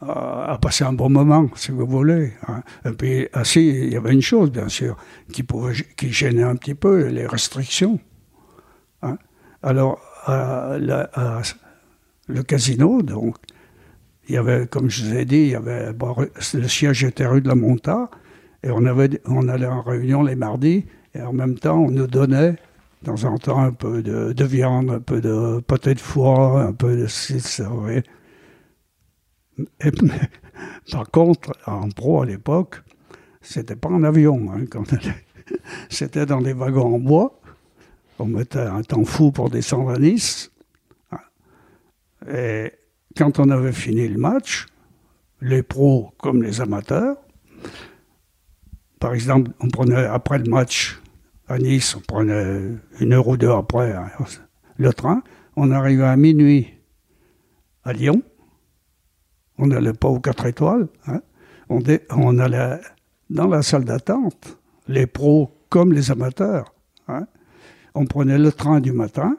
à, 0.01 0.59
passer 0.61 0.83
un 0.83 0.93
bon 0.93 1.09
moment, 1.09 1.49
si 1.55 1.71
vous 1.71 1.87
voulez. 1.87 2.33
Hein. 2.49 2.63
Et 2.85 2.91
puis, 2.91 3.29
ah, 3.33 3.45
si, 3.45 3.69
il 3.69 3.93
y 3.93 3.97
avait 3.97 4.13
une 4.13 4.23
chose, 4.23 4.51
bien 4.51 4.69
sûr, 4.69 4.97
qui, 5.33 5.45
pouvait, 5.45 5.75
qui 5.97 6.11
gênait 6.11 6.43
un 6.43 6.57
petit 6.57 6.75
peu, 6.75 7.07
les 7.07 7.27
restrictions. 7.27 8.01
Hein. 9.03 9.19
Alors, 9.63 10.01
le 10.27 12.43
casino, 12.43 13.03
donc, 13.03 13.37
il 14.31 14.35
y 14.35 14.37
avait, 14.37 14.69
comme 14.69 14.89
je 14.89 15.05
vous 15.05 15.17
ai 15.17 15.25
dit, 15.25 15.39
il 15.39 15.49
y 15.49 15.55
avait, 15.57 15.91
le 15.91 16.69
siège 16.69 17.03
était 17.03 17.27
rue 17.27 17.41
de 17.41 17.49
la 17.49 17.57
Monta, 17.57 18.09
et 18.63 18.71
on, 18.71 18.87
avait, 18.87 19.21
on 19.25 19.49
allait 19.49 19.67
en 19.67 19.83
réunion 19.83 20.23
les 20.23 20.37
mardis, 20.37 20.87
et 21.17 21.21
en 21.21 21.33
même 21.33 21.59
temps, 21.59 21.81
on 21.81 21.91
nous 21.91 22.07
donnait, 22.07 22.53
de 22.53 23.07
temps 23.07 23.25
en 23.25 23.39
temps, 23.39 23.59
un 23.59 23.73
peu 23.73 24.05
de, 24.05 24.45
viande, 24.45 24.91
un 24.91 25.01
peu 25.01 25.21
de 25.21 25.59
pâté 25.59 25.95
de 25.95 25.99
foie, 25.99 26.63
un 26.63 26.73
peu 26.73 26.97
de 26.97 27.09
ça, 27.09 27.69
et, 29.83 29.91
par 30.93 31.11
contre, 31.11 31.51
en 31.67 31.89
pro 31.89 32.23
à 32.23 32.27
l'époque, 32.27 32.81
c'était 33.43 33.75
pas 33.75 33.89
en 33.89 34.05
avion. 34.05 34.53
Hein, 34.53 34.65
c'était 35.89 36.25
dans 36.25 36.41
des 36.41 36.53
wagons 36.53 36.95
en 36.95 37.01
bois. 37.01 37.41
On 38.21 38.27
mettait 38.27 38.61
un 38.61 38.83
temps 38.83 39.05
fou 39.05 39.33
pour 39.33 39.51
descendre 39.51 39.91
à 39.91 39.99
Nice. 39.99 40.53
Quand 43.17 43.39
on 43.39 43.51
avait 43.51 43.73
fini 43.73 44.09
le 44.09 44.19
match, 44.19 44.67
les 45.41 45.63
pros 45.63 46.13
comme 46.19 46.43
les 46.43 46.61
amateurs, 46.61 47.17
par 48.99 49.15
exemple, 49.15 49.51
on 49.61 49.69
prenait 49.69 50.05
après 50.05 50.39
le 50.39 50.51
match 50.51 51.01
à 51.49 51.59
Nice, 51.59 51.97
on 51.97 52.01
prenait 52.01 52.61
une 53.01 53.13
heure 53.13 53.27
ou 53.27 53.37
deux 53.37 53.51
après 53.51 53.93
hein, 53.93 54.11
le 54.77 54.93
train, 54.93 55.23
on 55.57 55.71
arrivait 55.71 56.05
à 56.05 56.17
minuit 56.17 56.69
à 57.85 57.93
Lyon, 57.93 58.23
on 59.59 59.67
n'allait 59.67 59.95
pas 59.95 60.09
aux 60.09 60.21
quatre 60.21 60.47
étoiles, 60.47 60.89
hein. 61.07 61.21
on, 61.69 62.39
allait 62.39 62.81
dans 63.31 63.47
la 63.47 63.63
salle 63.63 63.85
d'attente, 63.85 64.59
les 64.87 65.07
pros 65.07 65.51
comme 65.69 65.93
les 65.93 66.11
amateurs. 66.11 66.75
Hein. 67.09 67.27
On 67.95 68.07
prenait 68.07 68.39
le 68.39 68.53
train 68.53 68.81
du 68.81 68.93
matin, 68.93 69.37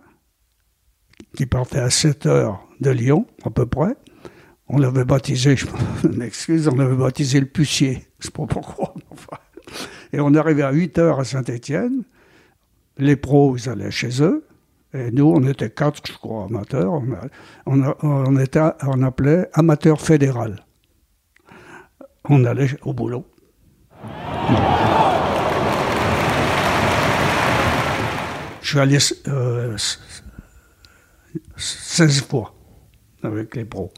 qui 1.36 1.46
partait 1.46 1.80
à 1.80 1.90
7 1.90 2.26
heures 2.26 2.68
de 2.82 2.90
Lyon, 2.90 3.26
à 3.46 3.50
peu 3.50 3.66
près. 3.66 3.96
On 4.68 4.78
l'avait 4.78 5.06
baptisé, 5.06 5.56
je 5.56 5.68
m'excuse, 6.08 6.68
on 6.68 6.76
l'avait 6.76 6.96
baptisé 6.96 7.40
le 7.40 7.46
Pucier. 7.46 8.06
Je 8.20 8.26
sais 8.26 8.32
pas 8.32 8.46
pourquoi. 8.46 8.94
Et 10.14 10.20
on 10.20 10.34
arrivait 10.34 10.64
à 10.64 10.72
8 10.72 10.98
heures 10.98 11.20
à 11.20 11.24
Saint-Étienne. 11.24 12.04
Les 12.98 13.16
pros, 13.16 13.56
ils 13.56 13.70
allaient 13.70 13.92
chez 13.92 14.22
eux. 14.22 14.46
Et 14.94 15.10
nous, 15.12 15.26
on 15.26 15.48
était 15.48 15.70
quatre, 15.70 16.02
je 16.06 16.14
crois, 16.14 16.46
amateurs. 16.46 17.02
On, 17.66 18.38
était, 18.38 18.60
on 18.84 19.04
appelait 19.04 19.48
amateur 19.54 20.02
fédéral. 20.02 20.66
On 22.26 22.44
allait 22.44 22.70
au 22.84 22.94
boulot. 22.94 23.26
Je 28.62 28.70
suis 28.70 28.80
allé 28.80 29.00
16 29.00 29.20
euh, 29.28 29.78
fois 32.28 32.54
avec 33.24 33.56
les 33.56 33.66
pros. 33.66 33.92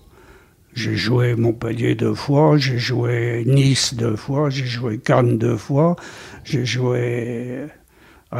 J'ai 0.74 0.96
joué 0.96 1.36
Montpellier 1.36 1.94
deux 1.94 2.16
fois, 2.16 2.58
j'ai 2.58 2.80
joué 2.80 3.44
Nice 3.46 3.94
deux 3.94 4.16
fois, 4.16 4.50
j'ai 4.50 4.66
joué 4.66 4.98
Cannes 4.98 5.38
deux 5.38 5.58
fois, 5.58 5.96
j'ai 6.44 6.66
joué 6.66 7.68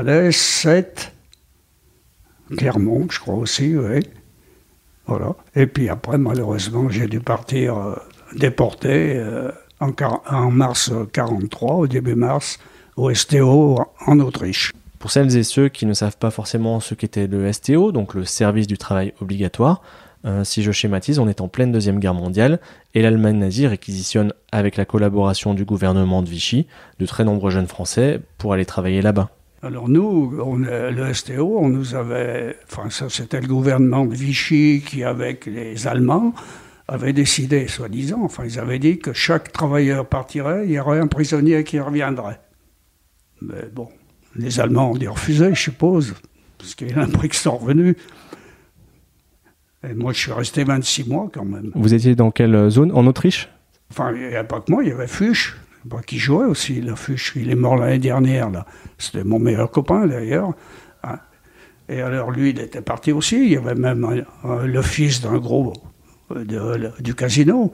l'Est, 0.02 0.32
7, 0.32 1.14
Clermont, 2.58 3.08
je 3.12 3.20
crois 3.20 3.36
aussi, 3.36 3.76
oui. 3.78 4.00
Voilà. 5.06 5.36
Et 5.56 5.68
puis 5.68 5.90
après, 5.90 6.18
malheureusement, 6.18 6.90
j'ai 6.90 7.08
dû 7.08 7.20
partir 7.20 7.78
euh, 7.78 7.96
déporté 8.36 9.16
euh, 9.18 9.52
en, 9.80 9.92
en, 10.28 10.50
mars 10.50 10.92
43, 11.12 11.76
au 11.76 11.88
début 11.88 12.16
mars, 12.16 12.58
au 12.96 13.14
STO 13.14 13.80
en 14.08 14.20
Autriche. 14.20 14.72
Pour 15.00 15.12
celles 15.12 15.36
et 15.36 15.44
ceux 15.44 15.68
qui 15.68 15.86
ne 15.86 15.94
savent 15.94 16.18
pas 16.18 16.32
forcément 16.32 16.80
ce 16.80 16.96
qu'était 16.96 17.28
le 17.28 17.52
STO, 17.52 17.92
donc 17.92 18.14
le 18.14 18.24
service 18.24 18.68
du 18.68 18.78
travail 18.78 19.14
obligatoire, 19.22 19.82
euh, 20.26 20.44
si 20.44 20.64
je 20.64 20.72
schématise, 20.72 21.20
on 21.20 21.28
est 21.28 21.42
en 21.42 21.48
pleine 21.48 21.72
Deuxième 21.72 22.00
Guerre 22.00 22.14
mondiale 22.14 22.60
et 22.94 23.02
l'Allemagne 23.02 23.38
nazie 23.38 23.68
réquisitionne, 23.68 24.34
avec 24.52 24.78
la 24.78 24.86
collaboration 24.86 25.54
du 25.54 25.66
gouvernement 25.66 26.22
de 26.22 26.30
Vichy, 26.30 26.68
de 27.00 27.06
très 27.06 27.24
nombreux 27.24 27.52
jeunes 27.52 27.68
Français 27.68 28.22
pour 28.38 28.54
aller 28.54 28.66
travailler 28.66 29.02
là-bas. 29.02 29.30
Alors 29.62 29.88
nous, 29.88 30.38
on, 30.44 30.58
le 30.58 31.14
STO, 31.14 31.58
on 31.60 31.70
nous 31.70 31.96
avait, 31.96 32.58
enfin 32.66 32.90
c'était 33.10 33.40
le 33.40 33.48
gouvernement 33.48 34.06
de 34.06 34.14
Vichy 34.14 34.84
qui, 34.86 35.04
avec 35.04 35.46
les 35.46 35.88
Allemands, 35.88 36.34
avait 36.88 37.14
décidé, 37.14 37.68
soi-disant, 37.68 38.22
enfin 38.24 38.44
ils 38.46 38.60
avaient 38.60 38.80
dit 38.80 39.00
que 39.00 39.14
chaque 39.14 39.52
travailleur 39.54 40.06
partirait, 40.06 40.66
il 40.66 40.72
y 40.72 40.80
aurait 40.80 41.00
un 41.00 41.08
prisonnier 41.08 41.64
qui 41.64 41.80
reviendrait. 41.80 42.42
Mais 43.42 43.70
bon, 43.74 43.88
les 44.36 44.60
Allemands 44.60 44.92
ont 44.92 44.96
dû 44.98 45.08
refuser, 45.08 45.54
je 45.54 45.62
suppose, 45.62 46.14
parce 46.58 46.76
qu'il 46.76 46.90
y 46.90 46.94
a 46.94 47.02
un 47.02 47.10
sont 47.32 47.58
revenus. 47.58 47.96
Et 49.88 49.94
moi, 49.94 50.14
je 50.14 50.20
suis 50.20 50.32
resté 50.32 50.64
26 50.64 51.10
mois 51.10 51.30
quand 51.34 51.46
même. 51.46 51.72
Vous 51.76 51.94
étiez 51.94 52.16
dans 52.16 52.32
quelle 52.32 52.70
zone? 52.70 52.92
En 52.94 53.06
Autriche? 53.06 53.50
Enfin, 53.92 54.14
il 54.14 54.28
n'y 54.30 54.36
a 54.36 54.44
pas 54.44 54.62
que 54.62 54.72
moi, 54.72 54.84
il 54.84 54.90
y 54.90 54.92
avait 54.92 55.08
Fuchs, 55.08 55.56
qui 56.08 56.18
jouait 56.18 56.46
aussi. 56.46 56.82
Fuchs, 56.96 57.34
il 57.36 57.50
est 57.50 57.56
mort 57.56 57.76
l'année 57.76 58.00
dernière. 58.00 58.50
là. 58.50 58.66
C'était 58.98 59.24
mon 59.24 59.40
meilleur 59.40 59.70
copain 59.72 60.08
d'ailleurs. 60.08 60.54
Hein. 61.04 61.20
Et 61.90 62.02
alors 62.02 62.32
lui, 62.32 62.52
il 62.52 62.60
était 62.60 62.82
parti 62.82 63.12
aussi. 63.12 63.36
Il 63.36 63.52
y 63.52 63.58
avait 63.58 63.76
même 63.76 64.26
le 64.64 64.82
fils 64.82 65.22
d'un 65.22 65.38
gros 65.38 65.74
euh, 66.32 66.92
du 67.00 67.14
casino 67.14 67.74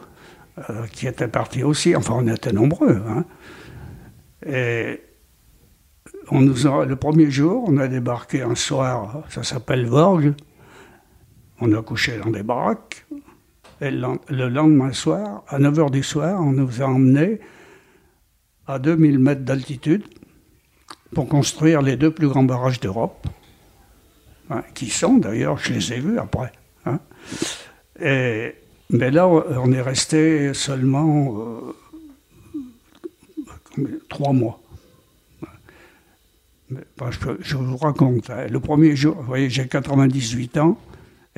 euh, 0.70 0.88
qui 0.92 1.08
était 1.08 1.28
parti 1.28 1.64
aussi. 1.64 1.96
Enfin, 1.96 2.16
on 2.18 2.28
était 2.28 2.52
nombreux. 2.52 3.02
Hein. 3.08 3.26
Et 4.46 5.02
on 6.32 6.42
nous 6.42 6.56
le 6.86 6.96
premier 6.96 7.30
jour, 7.30 7.64
on 7.68 7.78
a 7.78 7.88
débarqué 7.88 8.42
un 8.42 8.56
soir, 8.56 9.24
ça 9.30 9.44
s'appelle 9.44 9.86
Vorges. 9.86 10.34
On 11.62 11.74
a 11.74 11.82
couché 11.82 12.18
dans 12.18 12.30
des 12.30 12.44
baraques. 12.44 13.06
Et 13.82 13.92
le 13.92 14.50
lendemain 14.50 14.92
soir, 14.92 15.44
à 15.48 15.58
9h 15.58 15.90
du 15.92 16.04
soir, 16.04 16.42
on 16.42 16.52
nous 16.52 16.82
a 16.82 16.86
emmenés 16.86 17.40
à 18.68 18.78
2000 18.78 19.20
mètres 19.20 19.42
d'altitude 19.42 20.04
pour 21.14 21.28
construire 21.28 21.82
les 21.82 21.96
deux 21.96 22.12
plus 22.12 22.28
grands 22.28 22.44
barrages 22.44 22.80
d'Europe, 22.80 23.26
hein, 24.50 24.64
qui 24.74 24.90
sont 24.90 25.18
d'ailleurs, 25.18 25.58
je 25.58 25.74
les 25.74 25.94
ai 25.94 26.00
vus 26.00 26.20
après. 26.20 26.52
Hein. 26.86 27.00
Mais 28.92 29.12
là, 29.12 29.28
on 29.28 29.72
est 29.72 29.82
resté 29.82 30.54
seulement 30.54 31.36
euh, 33.78 33.86
trois 34.10 34.34
mois. 34.34 34.62
je, 36.72 36.78
je, 37.40 37.56
vous 37.56 37.78
raconte, 37.78 38.30
hein, 38.30 38.48
le 38.50 38.60
premier 38.60 38.96
jour, 38.96 39.16
vous 39.16 39.24
voyez, 39.24 39.50
j'ai 39.50 39.68
98 39.68 40.58
ans, 40.58 40.78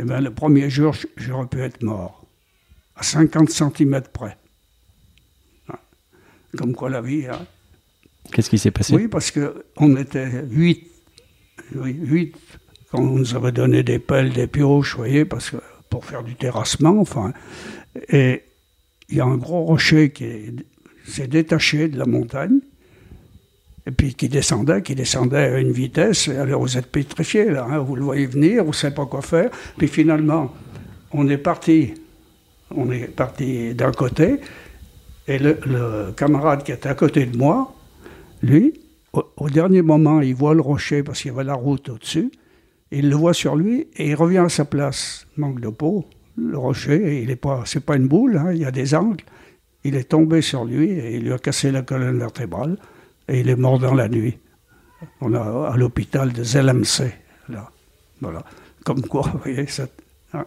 eh 0.01 0.03
bien, 0.03 0.19
le 0.19 0.31
premier 0.31 0.69
jour, 0.69 0.95
j'aurais 1.15 1.47
pu 1.47 1.61
être 1.61 1.83
mort, 1.83 2.25
à 2.95 3.03
50 3.03 3.49
cm 3.49 4.01
près. 4.11 4.35
Comme 6.57 6.73
quoi 6.73 6.89
la 6.89 7.01
vie. 7.01 7.27
Hein. 7.27 7.45
Qu'est-ce 8.33 8.49
qui 8.49 8.57
s'est 8.57 8.71
passé? 8.71 8.95
Oui, 8.95 9.07
parce 9.07 9.31
qu'on 9.31 9.95
était 9.95 10.43
8, 10.49 10.91
oui, 11.75 12.33
quand 12.89 12.99
on 12.99 13.17
nous 13.17 13.35
avait 13.35 13.51
donné 13.51 13.83
des 13.83 13.99
pelles, 13.99 14.33
des 14.33 14.47
pioches, 14.47 14.93
vous 14.93 14.97
voyez, 14.97 15.23
parce 15.23 15.51
que, 15.51 15.57
pour 15.89 16.03
faire 16.05 16.23
du 16.23 16.35
terrassement, 16.35 16.99
enfin. 16.99 17.33
Et 18.09 18.43
il 19.09 19.17
y 19.17 19.21
a 19.21 19.25
un 19.25 19.37
gros 19.37 19.63
rocher 19.65 20.11
qui 20.11 20.55
s'est 21.05 21.27
détaché 21.27 21.89
de 21.89 21.97
la 21.97 22.05
montagne 22.05 22.59
et 23.87 23.91
puis 23.91 24.13
qui 24.13 24.29
descendait, 24.29 24.81
qui 24.81 24.95
descendait 24.95 25.37
à 25.37 25.59
une 25.59 25.71
vitesse. 25.71 26.29
Alors 26.29 26.61
vous 26.61 26.77
êtes 26.77 26.87
pétrifié 26.87 27.45
là, 27.45 27.67
hein, 27.69 27.79
vous 27.79 27.95
le 27.95 28.03
voyez 28.03 28.25
venir, 28.25 28.63
vous 28.63 28.69
ne 28.69 28.75
savez 28.75 28.93
pas 28.93 29.05
quoi 29.05 29.21
faire. 29.21 29.49
Puis 29.77 29.87
finalement, 29.87 30.53
on 31.11 31.27
est 31.29 31.37
parti, 31.37 31.93
on 32.75 32.91
est 32.91 33.07
parti 33.07 33.73
d'un 33.73 33.91
côté, 33.91 34.39
et 35.27 35.39
le, 35.39 36.11
camarade 36.15 36.63
qui 36.63 36.71
était 36.71 36.89
à 36.89 36.95
côté 36.95 37.25
de 37.25 37.37
moi, 37.37 37.73
lui, 38.41 38.73
au, 39.13 39.49
dernier 39.49 39.81
moment, 39.81 40.21
il 40.21 40.35
voit 40.35 40.53
le 40.53 40.61
rocher 40.61 41.03
parce 41.03 41.21
qu'il 41.21 41.31
y 41.31 41.33
avait 41.33 41.43
la 41.43 41.53
route 41.53 41.89
au-dessus. 41.89 42.31
Il 42.91 43.09
le 43.09 43.15
voit 43.15 43.33
sur 43.33 43.55
lui 43.55 43.87
et 43.95 44.09
il 44.09 44.15
revient 44.15 44.39
à 44.39 44.49
sa 44.49 44.65
place. 44.65 45.27
Manque 45.37 45.59
de 45.59 45.69
peau. 45.69 46.05
Le 46.37 46.57
rocher, 46.57 47.21
il 47.21 47.29
est 47.29 47.35
pas, 47.35 47.63
pas 47.85 47.95
une 47.95 48.07
boule, 48.07 48.37
hein, 48.37 48.51
il 48.53 48.59
y 48.59 48.65
a 48.65 48.71
des 48.71 48.95
angles. 48.95 49.23
Il 49.83 49.95
est 49.95 50.05
tombé 50.09 50.41
sur 50.41 50.65
lui 50.65 50.89
et 50.89 51.15
il 51.15 51.23
lui 51.23 51.33
a 51.33 51.37
cassé 51.37 51.71
la 51.71 51.81
colonne 51.81 52.17
vertébrale 52.17 52.77
et 53.31 53.39
il 53.39 53.49
est 53.49 53.55
mort 53.55 53.79
dans 53.79 53.93
la 53.93 54.09
nuit. 54.09 54.37
On 55.21 55.33
a 55.33 55.71
à 55.71 55.77
l'hôpital 55.77 56.31
de 56.33 56.43
Zellemse, 56.43 57.01
là. 57.49 57.71
Voilà. 58.19 58.43
Comme 58.83 59.01
quoi, 59.01 59.21
vous 59.33 59.39
voyez. 59.39 59.65
Hein. 60.33 60.45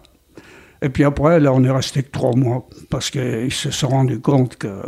Et 0.83 0.91
puis 0.91 1.03
après, 1.03 1.41
là, 1.41 1.53
on 1.53 1.65
est 1.65 1.71
resté 1.71 2.03
que 2.03 2.11
trois 2.11 2.37
mois 2.37 2.69
parce 2.91 3.11
qu'ils 3.11 3.53
se 3.53 3.71
sont 3.71 3.89
rendus 3.89 4.21
compte 4.21 4.57
que 4.57 4.83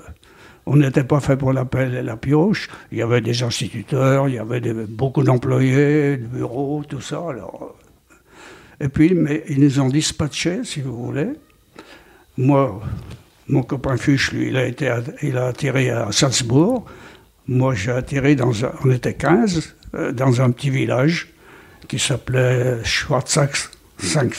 on 0.67 0.77
n'était 0.77 1.05
pas 1.05 1.21
fait 1.21 1.37
pour 1.37 1.53
la 1.53 1.65
pelle 1.65 1.95
et 1.95 2.03
la 2.03 2.17
pioche. 2.17 2.69
Il 2.93 2.99
y 2.99 3.03
avait 3.03 3.21
des 3.21 3.43
instituteurs, 3.43 4.29
il 4.29 4.35
y 4.35 4.39
avait 4.39 4.61
beaucoup 4.61 5.23
d'employés, 5.23 6.17
de 6.17 6.27
bureaux, 6.27 6.83
tout 6.87 7.01
ça. 7.01 7.23
Alors, 7.31 7.77
et 8.81 8.89
puis, 8.89 9.15
mais 9.15 9.45
ils 9.49 9.61
nous 9.61 9.81
ont 9.81 9.89
dispatchés, 9.89 10.65
si 10.65 10.81
vous 10.83 10.97
voulez. 10.97 11.29
Moi, 12.37 12.83
mon 13.49 13.63
copain 13.63 13.97
Fuchs, 13.97 14.33
lui, 14.33 14.49
il 14.49 14.57
a, 14.57 14.67
été, 14.67 14.93
il 15.23 15.39
a 15.39 15.47
atterri 15.47 15.89
à 15.89 16.11
Salzbourg. 16.11 16.85
Moi, 17.49 17.75
j'ai 17.75 17.93
atterri 17.93 18.35
dans 18.35 18.65
un, 18.65 18.73
on 18.85 18.91
était 18.91 19.15
15, 19.15 19.77
euh, 19.95 20.13
dans 20.13 20.41
un 20.41 20.51
petit 20.51 20.71
village 20.71 21.33
qui 21.87 21.99
s'appelait 21.99 22.83
Schwarzach 22.85 23.71
5 23.99 24.35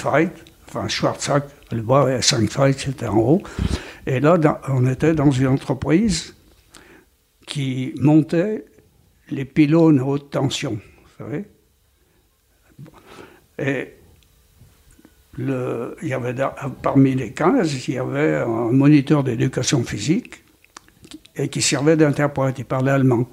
Enfin, 0.68 0.88
Schwarzach, 0.90 1.44
le 1.72 1.82
bas, 1.82 2.18
et 2.18 2.22
5 2.22 2.50
c'était 2.78 3.08
en 3.08 3.18
haut. 3.18 3.44
Et 4.06 4.20
là, 4.20 4.38
on 4.68 4.86
était 4.88 5.14
dans 5.14 5.32
une 5.32 5.48
entreprise 5.48 6.36
qui 7.46 7.94
montait 8.02 8.66
les 9.30 9.46
pylônes 9.46 10.02
haute 10.02 10.30
tension, 10.32 10.74
vous 10.74 11.26
savez. 11.26 11.46
Et 13.60 13.94
le, 15.38 15.96
y 16.02 16.14
avait, 16.14 16.36
parmi 16.82 17.16
les 17.16 17.32
15, 17.32 17.88
il 17.88 17.94
y 17.94 17.98
avait 17.98 18.36
un 18.36 18.72
moniteur 18.72 19.24
d'éducation 19.24 19.84
physique 19.84 20.44
et 21.38 21.50
qui 21.50 21.62
servait 21.62 21.96
d'interprète. 21.96 22.60
Il 22.60 22.66
parlait 22.66 22.92
allemand. 22.92 23.28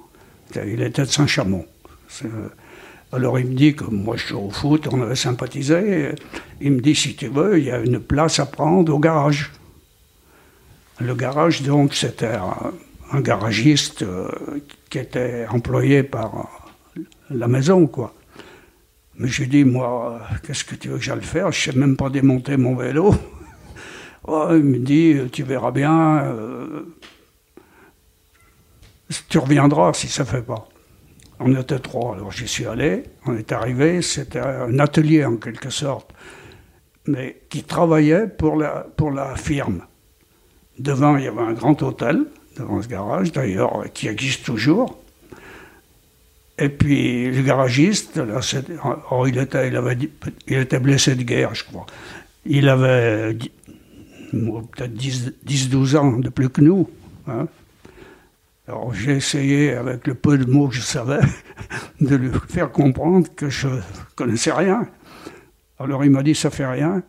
Il 0.55 0.81
était 0.81 1.03
de 1.03 1.07
Saint-Chamond. 1.07 1.65
Alors 3.11 3.39
il 3.39 3.47
me 3.47 3.53
dit 3.53 3.75
que 3.75 3.85
moi 3.85 4.15
je 4.17 4.27
joue 4.27 4.39
au 4.39 4.49
foot, 4.49 4.87
on 4.91 5.01
avait 5.01 5.15
sympathisé. 5.15 6.15
Il 6.61 6.73
me 6.73 6.81
dit 6.81 6.95
si 6.95 7.15
tu 7.15 7.27
veux, 7.27 7.59
il 7.59 7.65
y 7.65 7.71
a 7.71 7.79
une 7.79 7.99
place 7.99 8.39
à 8.39 8.45
prendre 8.45 8.93
au 8.93 8.99
garage. 8.99 9.51
Le 10.99 11.13
garage, 11.13 11.61
donc, 11.61 11.93
c'était 11.93 12.37
un, 13.11 13.19
garagiste 13.19 14.03
euh, 14.03 14.29
qui 14.89 14.97
était 14.97 15.45
employé 15.49 16.03
par 16.03 16.71
la 17.29 17.49
maison, 17.49 17.85
quoi. 17.85 18.13
Mais 19.17 19.27
j'ai 19.27 19.45
dit, 19.45 19.65
moi, 19.65 20.21
qu'est-ce 20.45 20.63
que 20.63 20.75
tu 20.75 20.87
veux 20.87 20.97
que 20.97 21.03
j'aille 21.03 21.21
faire? 21.21 21.51
Je 21.51 21.71
sais 21.71 21.77
même 21.77 21.97
pas 21.97 22.09
démonter 22.09 22.55
mon 22.55 22.75
vélo. 22.75 23.13
oh, 24.27 24.47
il 24.51 24.63
me 24.63 24.77
dit, 24.77 25.17
tu 25.33 25.43
verras 25.43 25.71
bien, 25.71 26.23
euh, 26.23 26.83
tu 29.29 29.37
reviendras 29.37 29.93
si 29.93 30.07
ça 30.07 30.23
ne 30.23 30.27
fait 30.27 30.41
pas. 30.41 30.67
On 31.39 31.53
était 31.55 31.79
trois, 31.79 32.15
alors 32.15 32.31
j'y 32.31 32.47
suis 32.47 32.65
allé, 32.65 33.03
on 33.25 33.35
est 33.35 33.51
arrivé, 33.51 34.01
c'était 34.01 34.39
un 34.39 34.79
atelier 34.79 35.25
en 35.25 35.35
quelque 35.35 35.69
sorte, 35.69 36.13
mais 37.07 37.41
qui 37.49 37.63
travaillait 37.63 38.27
pour 38.27 38.55
la, 38.55 38.87
pour 38.95 39.11
la 39.11 39.35
firme. 39.35 39.81
Devant, 40.79 41.17
il 41.17 41.25
y 41.25 41.27
avait 41.27 41.41
un 41.41 41.53
grand 41.53 41.81
hôtel, 41.83 42.25
devant 42.57 42.81
ce 42.81 42.87
garage, 42.87 43.31
d'ailleurs, 43.31 43.83
qui 43.93 44.07
existe 44.07 44.45
toujours. 44.45 44.97
Et 46.57 46.69
puis 46.69 47.29
le 47.29 47.41
garagiste, 47.41 48.19
oh, 49.11 49.27
il, 49.27 49.37
était, 49.37 49.67
il, 49.67 49.75
avait, 49.75 49.97
il 50.47 50.57
était 50.57 50.79
blessé 50.79 51.15
de 51.15 51.23
guerre, 51.23 51.53
je 51.53 51.65
crois. 51.65 51.85
Il 52.45 52.69
avait 52.69 53.37
peut-être 54.31 54.93
10-12 54.93 55.97
ans 55.97 56.11
de 56.13 56.29
plus 56.29 56.49
que 56.49 56.61
nous. 56.61 56.89
Hein. 57.27 57.47
Alors 58.67 58.93
j'ai 58.93 59.13
essayé, 59.13 59.73
avec 59.73 60.07
le 60.07 60.15
peu 60.15 60.37
de 60.37 60.49
mots 60.49 60.69
que 60.69 60.75
je 60.75 60.81
savais, 60.81 61.19
de 62.01 62.15
lui 62.15 62.31
faire 62.49 62.71
comprendre 62.71 63.27
que 63.35 63.49
je 63.49 63.67
connaissais 64.15 64.51
rien. 64.51 64.87
Alors 65.79 66.03
il 66.03 66.11
m'a 66.11 66.23
dit, 66.23 66.33
ça 66.33 66.49
fait 66.49 66.65
rien, 66.65 67.03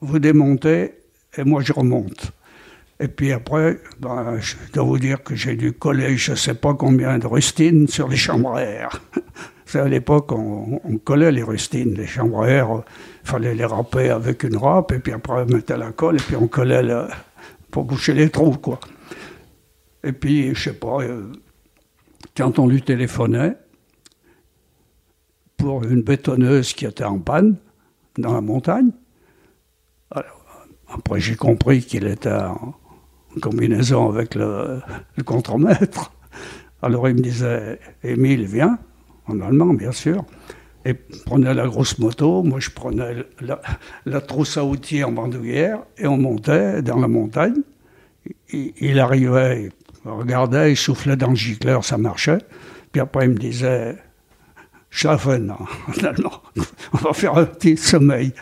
vous 0.00 0.18
démontez 0.18 0.92
et 1.36 1.44
moi 1.44 1.62
je 1.62 1.72
remonte. 1.72 2.32
Et 3.00 3.08
puis 3.08 3.32
après, 3.32 3.80
ben, 4.00 4.38
je 4.38 4.54
dois 4.74 4.84
vous 4.84 4.98
dire 4.98 5.22
que 5.22 5.34
j'ai 5.34 5.56
dû 5.56 5.72
coller 5.72 6.16
je 6.16 6.32
ne 6.32 6.36
sais 6.36 6.54
pas 6.54 6.74
combien 6.74 7.18
de 7.18 7.26
rustines 7.26 7.88
sur 7.88 8.06
les 8.08 8.16
chambres 8.16 8.54
à 8.54 8.62
air. 8.62 9.02
à 9.74 9.88
l'époque, 9.88 10.32
on, 10.32 10.80
collait 11.04 11.32
les 11.32 11.42
rustines, 11.42 11.94
les 11.94 12.06
chambres 12.06 12.42
à 12.42 12.48
air, 12.48 12.82
il 13.24 13.30
fallait 13.30 13.54
les 13.54 13.64
râper 13.64 14.10
avec 14.10 14.42
une 14.42 14.56
râpe, 14.56 14.92
et 14.92 14.98
puis 14.98 15.12
après 15.12 15.42
on 15.42 15.46
mettait 15.46 15.76
la 15.76 15.92
colle, 15.92 16.16
et 16.16 16.22
puis 16.22 16.36
on 16.36 16.46
collait 16.46 16.82
pour 17.70 17.84
boucher 17.84 18.12
les 18.12 18.28
trous, 18.28 18.58
quoi. 18.58 18.78
Et 20.04 20.12
puis, 20.12 20.54
je 20.54 20.62
sais 20.62 20.74
pas, 20.74 21.00
euh, 21.02 21.32
quand 22.36 22.58
on 22.58 22.66
lui 22.66 22.82
téléphonait 22.82 23.56
pour 25.56 25.84
une 25.84 26.02
bétonneuse 26.02 26.72
qui 26.72 26.86
était 26.86 27.04
en 27.04 27.18
panne 27.18 27.56
dans 28.18 28.34
la 28.34 28.40
montagne, 28.40 28.90
après 30.88 31.20
j'ai 31.20 31.36
compris 31.36 31.82
qu'il 31.82 32.06
était 32.06 32.32
en, 32.32 32.74
combinaison 33.40 34.10
avec 34.10 34.34
le, 34.34 34.80
contremaître. 35.24 36.12
Alors 36.82 37.08
il 37.08 37.14
me 37.14 37.20
disait, 37.20 37.78
Émile, 38.02 38.44
viens, 38.44 38.78
en 39.26 39.40
allemand 39.40 39.72
bien 39.72 39.92
sûr, 39.92 40.24
et 40.84 40.94
prenait 40.94 41.54
la 41.54 41.66
grosse 41.66 41.98
moto, 41.98 42.42
moi 42.42 42.58
je 42.60 42.70
prenais 42.70 43.24
la, 44.04 44.20
trousse 44.20 44.56
à 44.56 44.64
outils 44.64 45.04
en 45.04 45.12
bandoulière, 45.12 45.78
et 45.96 46.06
on 46.06 46.18
montait 46.18 46.82
dans 46.82 46.98
la 46.98 47.08
montagne. 47.08 47.62
Il, 48.52 48.98
arrivait, 49.00 49.70
regardait, 50.04 50.72
il 50.72 50.76
soufflait 50.76 51.16
dans 51.16 51.30
le 51.30 51.36
gicleur, 51.36 51.84
ça 51.84 51.98
marchait. 51.98 52.38
Puis 52.90 53.00
après 53.00 53.26
il 53.26 53.30
me 53.30 53.38
disait, 53.38 53.96
Schaffen, 54.90 55.50
en 55.50 56.04
allemand, 56.04 56.42
on 56.92 56.98
va 56.98 57.12
faire 57.12 57.36
un 57.36 57.46
petit 57.46 57.76
sommeil. 57.76 58.32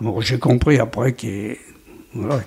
Bon, 0.00 0.20
j'ai 0.20 0.38
compris 0.38 0.78
après 0.78 1.12
qu'il 1.12 1.56
voilà, 2.14 2.40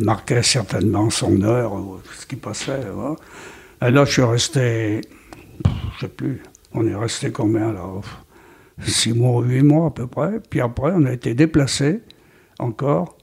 marquait 0.00 0.42
certainement 0.42 1.10
son 1.10 1.42
heure, 1.42 1.72
ce 2.18 2.24
qui 2.26 2.36
passait. 2.36 2.80
Et 3.82 3.90
là, 3.90 4.04
je 4.04 4.12
suis 4.12 4.22
resté, 4.22 5.02
je 5.94 6.00
sais 6.00 6.08
plus, 6.08 6.42
on 6.72 6.86
est 6.86 6.94
resté 6.94 7.30
combien 7.30 7.72
là 7.72 7.84
Six 8.82 9.12
mois, 9.12 9.42
huit 9.42 9.62
mois 9.62 9.88
à 9.88 9.90
peu 9.90 10.06
près. 10.06 10.40
Puis 10.48 10.60
après, 10.62 10.92
on 10.94 11.04
a 11.04 11.12
été 11.12 11.34
déplacé 11.34 12.00
encore. 12.58 13.18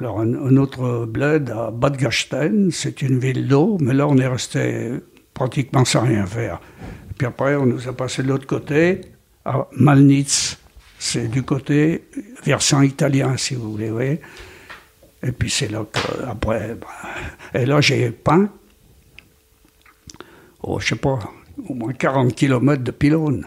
Alors, 0.00 0.20
un, 0.20 0.56
autre 0.58 1.06
bled 1.06 1.50
à 1.50 1.72
Bad 1.72 1.96
Gastein, 1.96 2.68
c'est 2.70 3.02
une 3.02 3.18
ville 3.18 3.48
d'eau, 3.48 3.78
mais 3.80 3.92
là, 3.92 4.06
on 4.06 4.16
est 4.16 4.28
resté 4.28 4.92
pratiquement 5.34 5.84
sans 5.84 6.02
rien 6.02 6.24
faire. 6.24 6.60
Puis 7.16 7.26
après, 7.26 7.56
on 7.56 7.66
nous 7.66 7.88
a 7.88 7.92
passé 7.92 8.22
de 8.22 8.28
l'autre 8.28 8.46
côté, 8.46 9.00
à 9.44 9.66
Malnitz. 9.72 10.56
C'est 11.00 11.26
du 11.26 11.42
côté 11.42 12.04
versant 12.44 12.82
italien, 12.82 13.36
si 13.36 13.56
vous 13.56 13.72
voulez, 13.72 13.90
voyez. 13.90 14.20
Et 15.24 15.32
puis 15.32 15.50
c'est 15.50 15.68
là 15.68 15.84
qu'après, 15.92 16.76
ben, 16.76 17.60
et 17.60 17.66
là 17.66 17.80
j'ai 17.80 18.10
peint, 18.10 18.48
oh, 20.62 20.78
je 20.78 20.88
sais 20.88 20.96
pas, 20.96 21.18
au 21.68 21.74
moins 21.74 21.92
40 21.92 22.34
km 22.36 22.84
de 22.84 22.90
pylônes. 22.92 23.46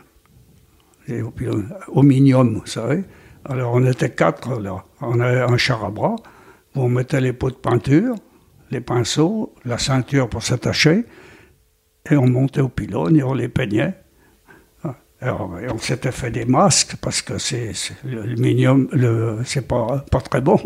Au 1.87 2.03
minium, 2.03 2.55
vous 2.55 2.65
savez. 2.65 3.03
Alors 3.45 3.73
on 3.73 3.85
était 3.85 4.11
quatre 4.11 4.59
là. 4.59 4.83
On 4.99 5.19
avait 5.21 5.41
un 5.41 5.57
char 5.57 5.83
à 5.85 5.89
bras 5.89 6.17
on 6.75 6.89
mettait 6.89 7.21
les 7.21 7.33
pots 7.33 7.49
de 7.49 7.55
peinture, 7.55 8.15
les 8.71 8.81
pinceaux, 8.81 9.53
la 9.65 9.77
ceinture 9.77 10.29
pour 10.29 10.43
s'attacher, 10.43 11.05
et 12.09 12.15
on 12.15 12.27
montait 12.27 12.61
au 12.61 12.69
pylône 12.69 13.17
et 13.17 13.23
on 13.23 13.33
les 13.33 13.49
peignait. 13.49 13.95
Alors, 15.23 15.51
on 15.71 15.77
s'était 15.77 16.11
fait 16.11 16.31
des 16.31 16.45
masques 16.45 16.95
parce 16.99 17.21
que 17.21 17.37
c'est 17.37 17.73
l'aluminium, 18.03 18.87
c'est 19.45 19.67
pas, 19.67 20.03
pas 20.09 20.19
très 20.19 20.41
bon. 20.41 20.59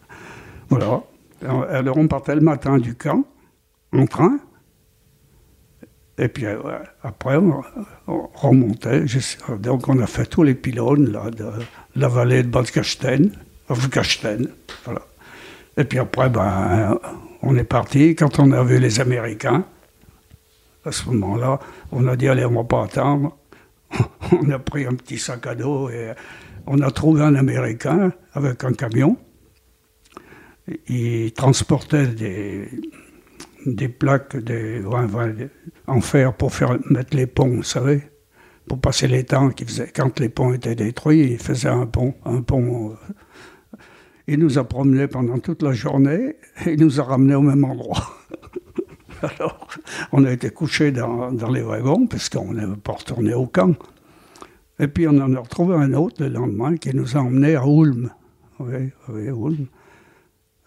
voilà. 0.68 1.02
Alors, 1.70 1.96
on 1.96 2.08
partait 2.08 2.34
le 2.34 2.40
matin 2.40 2.78
du 2.78 2.96
camp, 2.96 3.24
en 3.92 4.06
train. 4.06 4.40
Et 6.18 6.28
puis 6.28 6.46
euh, 6.46 6.58
après, 7.02 7.36
on, 7.36 7.62
remontait. 8.34 9.04
Donc, 9.60 9.88
on 9.88 10.00
a 10.00 10.06
fait 10.06 10.26
tous 10.26 10.42
les 10.42 10.54
pylônes 10.54 11.10
là, 11.12 11.30
de 11.30 11.50
la 11.94 12.08
vallée 12.08 12.42
de 12.42 12.48
Bad 12.48 12.66
Voilà. 14.84 15.02
Et 15.76 15.84
puis 15.84 15.98
après, 15.98 16.28
ben, 16.30 16.98
on 17.42 17.56
est 17.56 17.64
parti. 17.64 18.14
Quand 18.14 18.38
on 18.38 18.52
a 18.52 18.62
vu 18.62 18.78
les 18.78 19.00
Américains, 19.00 19.64
à 20.84 20.92
ce 20.92 21.06
moment-là, 21.10 21.58
on 21.92 22.06
a 22.06 22.16
dit 22.16 22.28
allez, 22.28 22.44
on 22.44 22.52
va 22.52 22.64
pas 22.64 22.84
attendre. 22.84 23.36
on 24.32 24.50
a 24.50 24.58
pris 24.58 24.86
un 24.86 24.94
petit 24.94 25.18
sac 25.18 25.46
à 25.46 25.54
dos 25.54 25.88
et 25.90 26.12
on 26.66 26.80
a 26.80 26.90
trouvé 26.90 27.22
un 27.22 27.34
Américain 27.34 28.12
avec 28.32 28.64
un 28.64 28.72
camion. 28.72 29.16
Il 30.88 31.32
transportait 31.32 32.06
des, 32.06 32.68
des 33.66 33.88
plaques 33.88 34.36
en 35.86 36.00
fer 36.00 36.34
pour 36.34 36.54
faire 36.54 36.78
mettre 36.88 37.16
les 37.16 37.26
ponts, 37.26 37.48
vous 37.48 37.62
savez, 37.62 38.02
pour 38.66 38.80
passer 38.80 39.06
les 39.08 39.24
temps 39.24 39.50
quand 39.94 40.20
les 40.20 40.28
ponts 40.28 40.52
étaient 40.52 40.74
détruits, 40.74 41.32
il 41.32 41.38
faisait 41.38 41.68
un 41.68 41.86
pont, 41.86 42.14
un 42.24 42.42
pont. 42.42 42.96
Il 44.26 44.38
nous 44.38 44.58
a 44.58 44.64
promenés 44.64 45.06
pendant 45.06 45.38
toute 45.38 45.62
la 45.62 45.72
journée 45.72 46.36
et 46.64 46.72
il 46.72 46.80
nous 46.80 47.00
a 47.00 47.04
ramenés 47.04 47.34
au 47.34 47.42
même 47.42 47.64
endroit. 47.64 48.16
Alors, 49.22 49.68
on 50.12 50.24
a 50.24 50.32
été 50.32 50.50
couchés 50.50 50.92
dans, 50.92 51.30
les 51.52 51.62
wagons 51.62 52.06
parce 52.06 52.28
qu'on 52.28 52.52
n'avait 52.52 52.76
pas 52.76 52.92
retourné 52.92 53.34
au 53.34 53.46
camp. 53.46 53.74
Et 54.78 54.88
puis 54.88 55.06
on 55.06 55.18
en 55.20 55.34
a 55.34 55.40
retrouvé 55.40 55.76
un 55.76 55.92
autre 55.92 56.22
le 56.22 56.30
lendemain 56.30 56.76
qui 56.76 56.94
nous 56.94 57.16
a 57.16 57.20
emmenés 57.20 57.54
à 57.54 57.64
Ulm. 57.66 58.10
oui, 58.60 58.90
oui, 59.08 59.24
Ulm. 59.26 59.66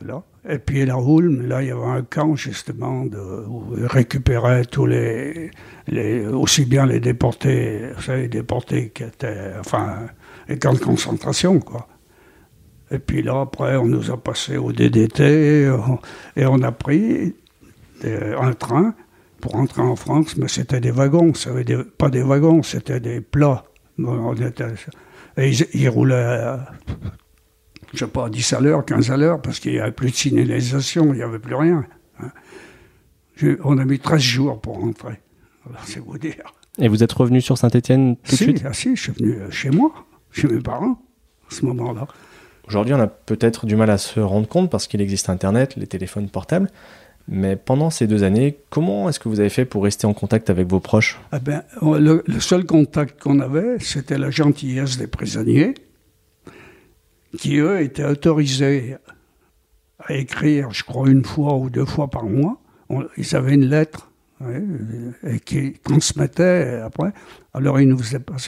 Là. 0.01 0.23
Et 0.47 0.59
puis 0.59 0.85
la 0.85 0.97
Ulm, 0.97 1.47
là, 1.47 1.63
il 1.63 1.69
y 1.69 1.71
avait 1.71 1.83
un 1.83 2.03
camp 2.03 2.35
justement 2.35 3.01
où 3.01 3.75
ils 3.75 3.87
récupéraient 3.87 4.65
tous 4.65 4.85
les, 4.85 5.49
les, 5.87 6.27
aussi 6.27 6.65
bien 6.65 6.85
les 6.85 6.99
déportés, 6.99 7.89
vous 7.95 8.01
savez, 8.03 8.21
les 8.23 8.27
déportés 8.27 8.91
qui 8.91 9.03
étaient, 9.03 9.53
enfin, 9.59 10.07
les 10.47 10.59
camps 10.59 10.73
de 10.73 10.79
concentration, 10.79 11.59
quoi. 11.59 11.87
Et 12.91 12.99
puis 12.99 13.21
là, 13.21 13.41
après, 13.41 13.75
on 13.75 13.85
nous 13.87 14.11
a 14.11 14.17
passé 14.17 14.57
au 14.57 14.71
DDT 14.71 15.69
et 16.35 16.45
on 16.45 16.61
a 16.61 16.71
pris 16.71 17.35
un 18.03 18.53
train 18.53 18.93
pour 19.41 19.51
rentrer 19.53 19.81
en 19.81 19.95
France, 19.95 20.37
mais 20.37 20.47
c'était 20.47 20.79
des 20.79 20.91
wagons, 20.91 21.33
dire, 21.65 21.83
pas 21.97 22.09
des 22.09 22.23
wagons, 22.23 22.63
c'était 22.63 22.99
des 22.99 23.21
plats. 23.21 23.65
On 23.99 24.33
était, 24.35 24.65
et 25.37 25.49
ils, 25.49 25.65
ils 25.73 25.89
roulaient 25.89 26.55
je 27.93 27.99
sais 27.99 28.11
pas, 28.11 28.29
10 28.29 28.53
à 28.53 28.59
l'heure, 28.59 28.85
15 28.85 29.11
à 29.11 29.17
l'heure, 29.17 29.41
parce 29.41 29.59
qu'il 29.59 29.73
n'y 29.73 29.79
avait 29.79 29.91
plus 29.91 30.11
de 30.11 30.15
signalisation, 30.15 31.13
il 31.13 31.17
n'y 31.17 31.21
avait 31.23 31.39
plus 31.39 31.55
rien. 31.55 31.85
Hein. 32.19 32.31
on 33.63 33.77
a 33.77 33.85
mis 33.85 33.99
13 33.99 34.21
jours 34.21 34.61
pour 34.61 34.79
rentrer. 34.79 35.19
c'est 35.85 35.99
vous 35.99 36.17
dire. 36.17 36.53
Et 36.79 36.87
vous 36.87 37.03
êtes 37.03 37.11
revenu 37.13 37.41
sur 37.41 37.57
Saint-Etienne 37.57 38.17
tout 38.17 38.31
de 38.31 38.35
suite? 38.35 38.63
ah, 38.65 38.73
Si, 38.73 38.95
je 38.95 39.01
suis 39.01 39.11
venu 39.13 39.33
euh, 39.33 39.49
chez 39.49 39.69
moi, 39.69 39.91
chez 40.31 40.47
mes 40.47 40.59
parents, 40.59 41.01
à 41.49 41.55
ce 41.55 41.65
moment-là. 41.65 42.07
Aujourd'hui, 42.67 42.93
on 42.93 42.99
a 42.99 43.07
peut-être 43.07 43.65
du 43.65 43.75
mal 43.75 43.89
à 43.89 43.97
se 43.97 44.19
rendre 44.19 44.47
compte 44.47 44.69
parce 44.69 44.87
qu'il 44.87 44.99
existe 44.99 45.29
Internet, 45.29 45.75
les 45.77 45.87
téléphones 45.87 46.29
portables. 46.29 46.69
Mais 47.29 47.55
pendant 47.55 47.89
ces 47.89 48.07
deux 48.07 48.23
années, 48.23 48.57
comment 48.69 49.09
est-ce 49.09 49.19
que 49.19 49.29
vous 49.29 49.39
avez 49.39 49.49
fait 49.49 49.65
pour 49.65 49.83
rester 49.83 50.07
en 50.07 50.13
contact 50.13 50.49
avec 50.49 50.67
vos 50.67 50.79
proches? 50.79 51.19
Eh 51.33 51.39
ben, 51.39 51.63
le, 51.81 52.23
seul 52.39 52.65
contact 52.65 53.21
qu'on 53.21 53.39
avait, 53.39 53.79
c'était 53.79 54.17
la 54.17 54.31
gentillesse 54.31 54.97
des 54.97 55.07
prisonniers 55.07 55.73
qui, 57.37 57.57
eux, 57.57 57.81
étaient 57.81 58.05
autorisés 58.05 58.95
à 59.99 60.13
écrire, 60.13 60.71
je 60.71 60.83
crois, 60.83 61.09
une 61.09 61.23
fois 61.23 61.55
ou 61.55 61.69
deux 61.69 61.85
fois 61.85 62.09
par 62.09 62.25
mois. 62.25 62.61
ils 63.17 63.35
avaient 63.35 63.53
une 63.53 63.67
lettre 63.67 64.11
et 65.23 65.39
qui 65.39 65.73
transmettaient 65.83 66.81
après. 66.81 67.11
Alors, 67.53 67.79
ils 67.79 67.89
nous, 67.89 67.99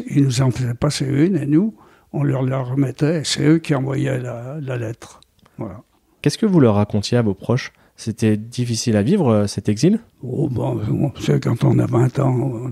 ils 0.09 0.23
nous 0.23 0.41
en 0.41 0.51
faisaient 0.51 0.73
passer 0.73 1.05
une 1.05 1.35
et 1.35 1.45
nous, 1.45 1.73
on 2.13 2.23
leur 2.23 2.43
la 2.43 2.59
remettait. 2.59 3.23
C'est 3.23 3.45
eux 3.45 3.59
qui 3.59 3.75
envoyaient 3.75 4.19
la, 4.19 4.77
lettre. 4.77 5.21
Voilà. 5.57 5.83
Qu'est-ce 6.21 6.37
que 6.37 6.45
vous 6.45 6.59
leur 6.59 6.75
racontiez 6.75 7.17
à 7.17 7.21
vos 7.21 7.33
proches? 7.33 7.71
C'était 7.95 8.37
difficile 8.37 8.95
à 8.95 9.01
vivre, 9.01 9.29
euh, 9.29 9.47
cet 9.47 9.67
exil? 9.67 9.99
Oh, 10.23 10.47
bon, 10.49 11.11
c'est 11.19 11.43
quand 11.43 11.63
on 11.63 11.79
a 11.79 11.85
20 11.85 12.19
ans. 12.19 12.71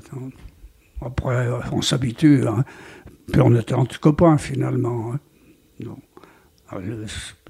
Après, 1.01 1.47
on 1.73 1.81
s'habitue. 1.81 2.47
Hein. 2.47 2.63
Puis 3.31 3.41
on 3.41 3.53
était 3.55 3.73
entre 3.73 3.99
copains, 3.99 4.37
finalement. 4.37 5.13
Hein. 5.13 5.19
Ah, 6.69 6.77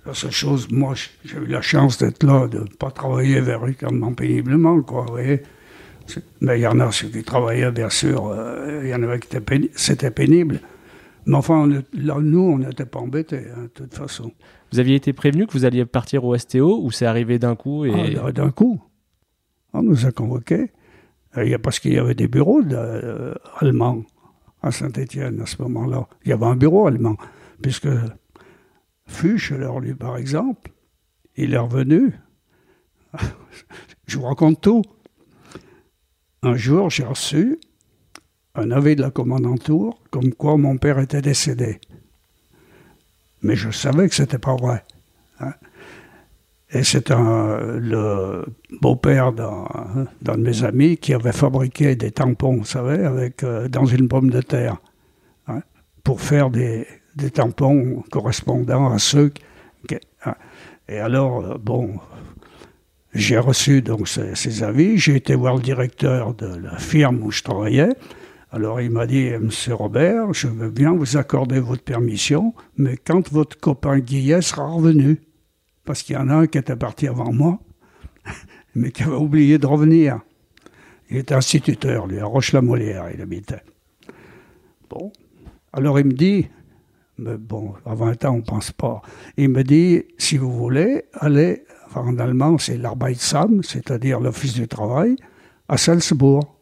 la 0.05 0.13
seule 0.13 0.31
chose, 0.31 0.69
moi, 0.71 0.93
j'ai 1.25 1.37
eu 1.37 1.47
la 1.47 1.61
chance 1.61 1.97
d'être 1.97 2.23
là, 2.23 2.47
de 2.47 2.59
ne 2.59 2.65
pas 2.65 2.91
travailler 2.91 3.41
véritablement 3.41 4.13
péniblement, 4.13 4.81
quoi, 4.81 5.05
Mais 5.15 6.59
il 6.59 6.61
y 6.61 6.67
en 6.67 6.79
a 6.79 6.91
ceux 6.91 7.09
qui 7.09 7.23
travaillaient, 7.23 7.71
bien 7.71 7.89
sûr, 7.89 8.27
euh, 8.27 8.81
il 8.83 8.89
y 8.89 8.95
en 8.95 9.03
avait 9.03 9.19
qui 9.19 9.35
étaient 9.35 10.11
pénibles, 10.11 10.61
Mais 11.27 11.35
enfin, 11.35 11.67
là, 11.93 12.17
nous, 12.21 12.39
on 12.39 12.57
n'était 12.57 12.85
pas 12.85 12.99
embêtés, 12.99 13.47
hein, 13.53 13.63
de 13.63 13.67
toute 13.67 13.93
façon. 13.93 14.31
Vous 14.71 14.79
aviez 14.79 14.95
été 14.95 15.11
prévenu 15.11 15.45
que 15.45 15.51
vous 15.51 15.65
alliez 15.65 15.85
partir 15.85 16.23
au 16.23 16.37
STO 16.37 16.81
ou 16.81 16.89
c'est 16.89 17.05
arrivé 17.05 17.37
d'un 17.37 17.55
coup 17.55 17.83
et... 17.83 18.17
Ah, 18.23 18.31
d'un 18.31 18.49
coup. 18.49 18.81
On 19.73 19.83
nous 19.83 20.05
a 20.05 20.11
convoqués. 20.13 20.71
Parce 21.61 21.79
qu'il 21.79 21.93
y 21.93 21.99
avait 21.99 22.15
des 22.15 22.29
bureaux 22.29 22.61
euh, 22.61 23.35
allemands 23.59 24.03
à 24.61 24.71
Saint-Étienne 24.71 25.41
à 25.41 25.45
ce 25.45 25.61
moment-là. 25.63 26.07
Il 26.23 26.29
y 26.29 26.31
avait 26.31 26.45
un 26.45 26.55
bureau 26.55 26.87
allemand, 26.87 27.17
puisque 27.61 27.89
Fuchs, 29.05 29.51
alors 29.51 29.81
lui 29.81 29.93
par 29.93 30.17
exemple, 30.17 30.71
il 31.35 31.53
est 31.53 31.59
revenu. 31.59 32.13
Je 34.07 34.17
vous 34.17 34.25
raconte 34.25 34.61
tout. 34.61 34.81
Un 36.41 36.55
jour, 36.55 36.89
j'ai 36.89 37.03
reçu 37.03 37.59
un 38.57 38.71
avis 38.71 38.95
de 38.95 39.01
la 39.01 39.11
commandanture 39.11 39.97
comme 40.11 40.33
quoi 40.33 40.57
mon 40.57 40.77
père 40.77 40.99
était 40.99 41.21
décédé. 41.21 41.79
Mais 43.41 43.55
je 43.55 43.69
savais 43.69 44.09
que 44.09 44.15
c'était 44.15 44.39
pas 44.39 44.55
vrai. 44.55 44.83
Hein. 45.39 45.53
Et 46.71 46.83
c'est 46.83 47.09
le 47.09 48.43
beau-père 48.81 49.31
d'un, 49.31 50.07
de 50.21 50.31
mes 50.33 50.63
amis 50.65 50.97
qui 50.97 51.13
avait 51.13 51.31
fabriqué 51.31 51.95
des 51.95 52.11
tampons, 52.11 52.57
vous 52.57 52.65
savez, 52.65 53.05
avec, 53.05 53.43
euh, 53.43 53.69
dans 53.69 53.85
une 53.85 54.09
pomme 54.09 54.29
de 54.29 54.41
terre, 54.41 54.75
hein, 55.47 55.61
pour 56.03 56.19
faire 56.19 56.49
des, 56.49 56.85
tampons 57.33 58.03
correspondant 58.11 58.91
à 58.91 58.99
ceux. 58.99 59.31
Hein. 60.25 60.35
et 60.89 60.99
alors, 60.99 61.39
euh, 61.39 61.57
bon, 61.57 61.99
j'ai 63.13 63.37
reçu 63.37 63.81
donc 63.81 64.09
ces, 64.09 64.63
avis. 64.63 64.97
J'ai 64.97 65.15
été 65.15 65.35
voir 65.35 65.55
le 65.55 65.61
directeur 65.61 66.33
de 66.33 66.47
la 66.47 66.77
firme 66.77 67.23
où 67.23 67.31
je 67.31 67.43
travaillais. 67.43 67.93
Alors 68.57 68.81
il 68.81 68.89
m'a 68.89 69.05
dit, 69.05 69.29
Monsieur 69.39 69.75
Robert, 69.75 70.33
je 70.33 70.47
veux 70.47 70.71
bien 70.71 70.91
vous 70.91 71.15
accorder 71.15 71.59
votre 71.59 71.83
permission, 71.83 72.55
mais 72.75 72.97
quand 72.97 73.31
votre 73.31 73.59
copain 73.59 73.99
Guillet 73.99 74.41
sera 74.41 74.67
revenu, 74.67 75.21
parce 75.85 76.01
qu'il 76.01 76.15
y 76.15 76.17
en 76.17 76.27
a 76.27 76.33
un 76.33 76.47
qui 76.47 76.57
était 76.57 76.75
parti 76.75 77.07
avant 77.07 77.31
moi, 77.31 77.59
mais 78.73 78.89
qui 78.89 79.03
avait 79.03 79.13
oublié 79.13 79.59
de 79.59 79.67
revenir. 79.67 80.21
Il 81.11 81.17
était 81.17 81.35
instituteur, 81.35 82.07
lui, 82.07 82.17
à 82.17 82.25
Roche-la-Molière, 82.25 83.11
il 83.13 83.21
habitait. 83.21 83.61
Bon. 84.89 85.13
Alors 85.71 85.99
il 85.99 86.07
me 86.07 86.13
dit, 86.13 86.47
mais 87.19 87.37
bon, 87.37 87.75
à 87.85 87.93
20 87.93 88.25
ans, 88.25 88.33
on 88.33 88.37
ne 88.37 88.41
pense 88.41 88.71
pas. 88.71 89.03
Il 89.37 89.49
me 89.49 89.63
dit, 89.63 90.03
si 90.17 90.37
vous 90.37 90.51
voulez, 90.51 91.03
allez, 91.13 91.61
en 91.93 92.17
allemand, 92.17 92.57
c'est 92.57 92.77
l'Arbeitsamt, 92.77 93.61
c'est-à-dire 93.61 94.19
l'Office 94.19 94.55
du 94.55 94.67
travail, 94.67 95.15
à 95.69 95.77
Salzbourg. 95.77 96.56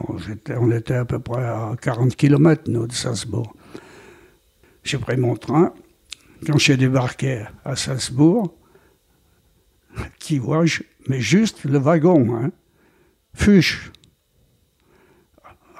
On 0.00 0.70
était 0.70 0.94
à 0.94 1.04
peu 1.04 1.18
près 1.18 1.44
à 1.44 1.74
40 1.80 2.14
km, 2.16 2.70
nous, 2.70 2.86
de 2.86 2.92
Salzbourg. 2.92 3.54
J'ai 4.84 4.98
pris 4.98 5.16
mon 5.16 5.36
train. 5.36 5.72
Quand 6.46 6.58
j'ai 6.58 6.76
débarqué 6.76 7.44
à 7.64 7.74
Salzbourg, 7.74 8.54
qui 10.18 10.38
vois-je? 10.38 10.82
Mais 11.08 11.20
juste 11.20 11.64
le 11.64 11.78
wagon, 11.78 12.36
hein. 12.36 12.50
Fuchs. 13.34 13.90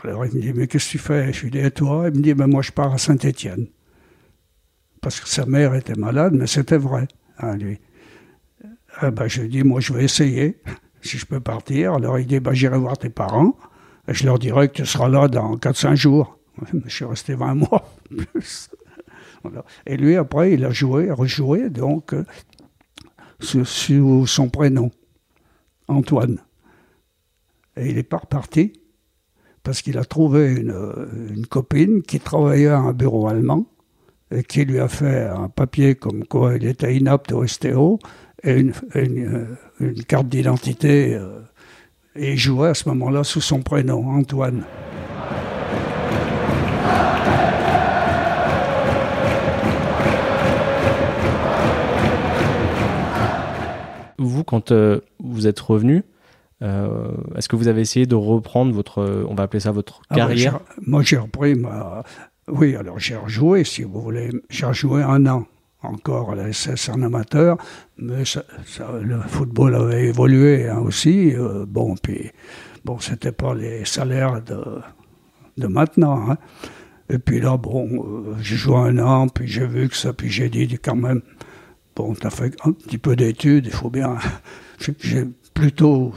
Alors 0.03 0.27
il 0.27 0.35
me 0.35 0.41
dit, 0.41 0.53
mais 0.53 0.67
qu'est-ce 0.67 0.87
que 0.87 0.91
tu 0.93 0.99
fais? 0.99 1.33
Je 1.33 1.43
lui 1.43 1.51
dis, 1.51 1.59
et 1.59 1.71
toi? 1.71 2.09
Il 2.09 2.19
me 2.19 2.23
dit, 2.23 2.35
ben 2.35 2.47
moi 2.47 2.63
je 2.63 2.73
pars 2.73 2.93
à 2.93 2.99
Saint-Étienne 2.99 3.69
parce 5.01 5.21
que 5.21 5.29
sa 5.29 5.47
mère 5.47 5.75
était 5.75 5.95
malade, 5.95 6.35
mais 6.35 6.47
c'était 6.47 6.77
vrai, 6.77 7.09
hein, 7.39 7.57
lui. 7.57 7.79
Eh 9.03 9.11
ben, 9.11 9.29
je 9.29 9.43
lui 9.43 9.49
dis, 9.49 9.63
moi, 9.63 9.81
je 9.81 9.93
vais 9.93 10.05
essayer, 10.05 10.59
si 11.03 11.19
je 11.19 11.27
peux 11.27 11.41
partir. 11.41 11.95
Alors, 11.95 12.19
il 12.19 12.27
dit, 12.27 12.41
ben, 12.41 12.53
j'irai 12.53 12.79
voir 12.79 12.99
tes 12.99 13.11
parents, 13.11 13.57
je 14.09 14.27
leur 14.27 14.38
dirai 14.38 14.68
que 14.68 14.75
tu 14.75 14.87
seras 14.87 15.09
là 15.09 15.29
dans 15.29 15.57
4-5 15.57 15.94
jours. 15.94 16.38
Je 16.87 16.90
suis 16.90 17.05
resté 17.05 17.35
20 17.35 17.55
mois 17.55 17.92
plus. 18.09 18.71
Et 19.87 19.97
lui, 19.97 20.16
après, 20.16 20.53
il 20.53 20.64
a 20.64 20.71
joué, 20.71 21.11
rejoué, 21.12 21.71
donc, 21.71 22.12
euh, 22.12 22.25
sous, 23.40 24.27
son 24.27 24.49
prénom, 24.49 24.90
Antoine. 25.87 26.40
Et 27.77 27.90
il 27.90 27.94
n'est 27.94 28.03
pas 28.03 28.16
reparti, 28.16 28.73
parce 29.62 29.81
qu'il 29.81 29.97
a 29.97 30.05
trouvé 30.05 30.53
une, 30.55 30.75
une 31.31 31.47
copine 31.47 32.03
qui 32.03 32.18
travaillait 32.18 32.66
à 32.66 32.79
un 32.79 32.92
bureau 32.92 33.29
allemand, 33.29 33.66
et 34.31 34.42
qui 34.42 34.64
lui 34.64 34.79
a 34.79 34.88
fait 34.88 35.25
un 35.25 35.49
papier 35.49 35.94
comme 35.94 36.25
quoi 36.25 36.57
il 36.57 36.66
était 36.66 36.94
inapte 36.94 37.33
au 37.33 37.47
STO 37.47 37.99
et 38.42 38.59
une, 38.59 38.73
euh, 39.81 39.94
carte 40.07 40.29
d'identité. 40.29 41.14
Euh, 41.14 41.40
et 42.19 42.33
il 42.33 42.39
jouait 42.39 42.69
à 42.69 42.75
ce 42.75 42.89
moment-là 42.89 43.25
sous 43.25 43.41
son 43.41 43.63
prénom, 43.63 44.11
Antoine. 44.11 44.65
Vous, 54.19 54.45
quand 54.45 54.73
euh, 54.73 55.01
vous 55.21 55.47
êtes 55.47 55.61
revenu, 55.61 56.03
est-ce 56.61 57.49
que 57.49 57.55
vous 57.55 57.69
avez 57.69 57.81
essayé 57.81 58.05
de 58.05 58.17
reprendre 58.17 58.73
votre, 58.73 59.25
on 59.29 59.35
va 59.37 59.45
appeler 59.45 59.61
ça 59.61 59.71
votre 59.71 60.01
ah 60.11 60.17
carrière? 60.17 60.59
Moi, 60.85 61.03
j'ai 61.05 61.17
repris 61.17 61.55
ma, 61.55 62.03
oui, 62.49 62.75
alors 62.77 62.99
j'ai 62.99 63.17
rejoué, 63.17 63.65
si 63.65 63.83
vous 63.83 64.01
voulez. 64.01 64.31
J'ai 64.51 64.67
rejoué 64.67 65.03
un 65.03 65.27
an 65.27 65.47
encore 65.83 66.35
la 66.35 66.53
SS 66.53 66.88
en 66.88 67.03
amateur, 67.03 67.57
mais 67.99 68.25
le 69.03 69.21
football 69.21 69.75
avait 69.75 70.07
évolué 70.07 70.69
hein, 70.69 70.79
aussi. 70.79 71.35
Euh, 71.35 71.64
bon, 71.67 71.95
puis 71.97 72.31
bon, 72.85 72.99
c'était 72.99 73.33
pas 73.33 73.55
les 73.55 73.85
salaires 73.85 74.43
de, 74.43 75.67
maintenant. 75.67 76.31
Hein. 76.31 76.38
Et 77.09 77.19
puis 77.19 77.41
là, 77.41 77.57
bon, 77.57 77.88
euh, 77.88 78.35
j'ai 78.41 78.57
joué 78.57 78.77
un 78.77 78.99
an, 78.99 79.29
puis 79.29 79.47
j'ai 79.47 79.67
vu 79.67 79.88
que 79.88 79.97
ça, 79.97 80.12
puis 80.12 80.29
j'ai 80.29 80.49
dit 80.49 80.79
quand 80.79 80.97
même, 80.97 81.23
bon, 81.97 82.14
t'as 82.14 82.31
fait 82.31 82.55
un 82.64 82.73
petit 82.73 82.99
peu 82.99 83.17
d'études, 83.17 83.67
il 83.67 83.73
faut 83.73 83.91
bien. 83.91 84.17
j'ai 85.01 85.25
plutôt 85.55 86.12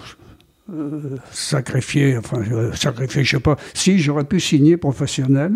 euh, 0.71 1.17
sacrifié, 1.31 2.17
enfin, 2.17 2.43
sacrifié, 2.73 3.23
je 3.23 3.37
sais 3.37 3.41
pas. 3.41 3.57
Si 3.73 3.99
j'aurais 3.99 4.25
pu 4.25 4.39
signer 4.39 4.77
professionnel, 4.77 5.53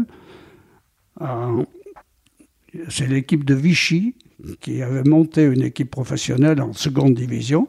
c'est 2.90 3.08
l'équipe 3.08 3.44
de 3.44 3.56
Vichy 3.56 4.16
qui 4.60 4.82
avait 4.82 5.04
monté 5.04 5.44
une 5.44 5.64
équipe 5.64 5.92
professionnelle 5.92 6.62
en 6.62 6.74
seconde 6.74 7.16
division. 7.16 7.68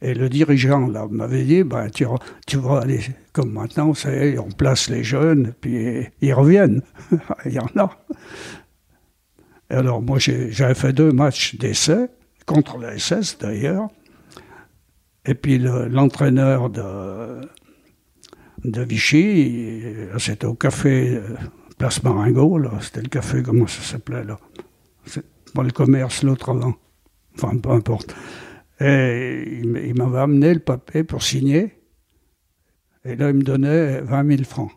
Et 0.00 0.14
le 0.14 0.28
dirigeant 0.28 0.88
là 0.88 1.06
m'avait 1.08 1.44
dit, 1.44 1.62
ben, 1.62 1.88
tu, 1.88 2.04
tu 2.46 2.56
vas 2.56 2.80
aller 2.80 3.00
comme 3.32 3.52
maintenant, 3.52 3.92
on 4.38 4.50
place 4.50 4.90
les 4.90 5.04
jeunes, 5.04 5.54
puis 5.60 6.08
ils 6.20 6.34
reviennent. 6.34 6.82
Il 7.46 7.52
y 7.52 7.58
en 7.58 7.68
a. 7.76 8.04
Et 9.70 9.74
alors 9.74 10.02
moi 10.02 10.18
j'avais 10.18 10.74
fait 10.74 10.92
deux 10.92 11.12
matchs 11.12 11.56
d'essai, 11.56 12.08
contre 12.46 12.78
la 12.78 12.98
SS 12.98 13.38
d'ailleurs. 13.38 13.88
Et 15.24 15.34
puis 15.34 15.58
l'entraîneur 15.58 16.68
de, 16.68 17.40
de 18.64 18.82
Vichy, 18.82 19.82
c'était 20.18 20.46
au 20.46 20.54
café 20.54 21.14
euh, 21.14 21.36
Place 21.78 22.02
Maringo, 22.02 22.60
c'était 22.80 23.02
le 23.02 23.08
café, 23.08 23.42
comment 23.42 23.66
ça 23.66 23.82
s'appelait 23.82 24.24
là? 24.24 24.38
Pas 25.54 25.62
le 25.62 25.70
commerce, 25.70 26.22
l'autre 26.22 26.50
avant. 26.50 26.74
Enfin, 27.34 27.56
peu 27.56 27.70
importe. 27.70 28.14
Et 28.80 29.60
il 29.62 29.94
m'avait 29.94 30.18
amené 30.18 30.54
le 30.54 30.60
papier 30.60 31.04
pour 31.04 31.22
signer. 31.22 31.74
Et 33.04 33.16
là, 33.16 33.30
il 33.30 33.36
me 33.36 33.42
donnait 33.42 34.00
20 34.00 34.28
000 34.28 34.44
francs. 34.44 34.70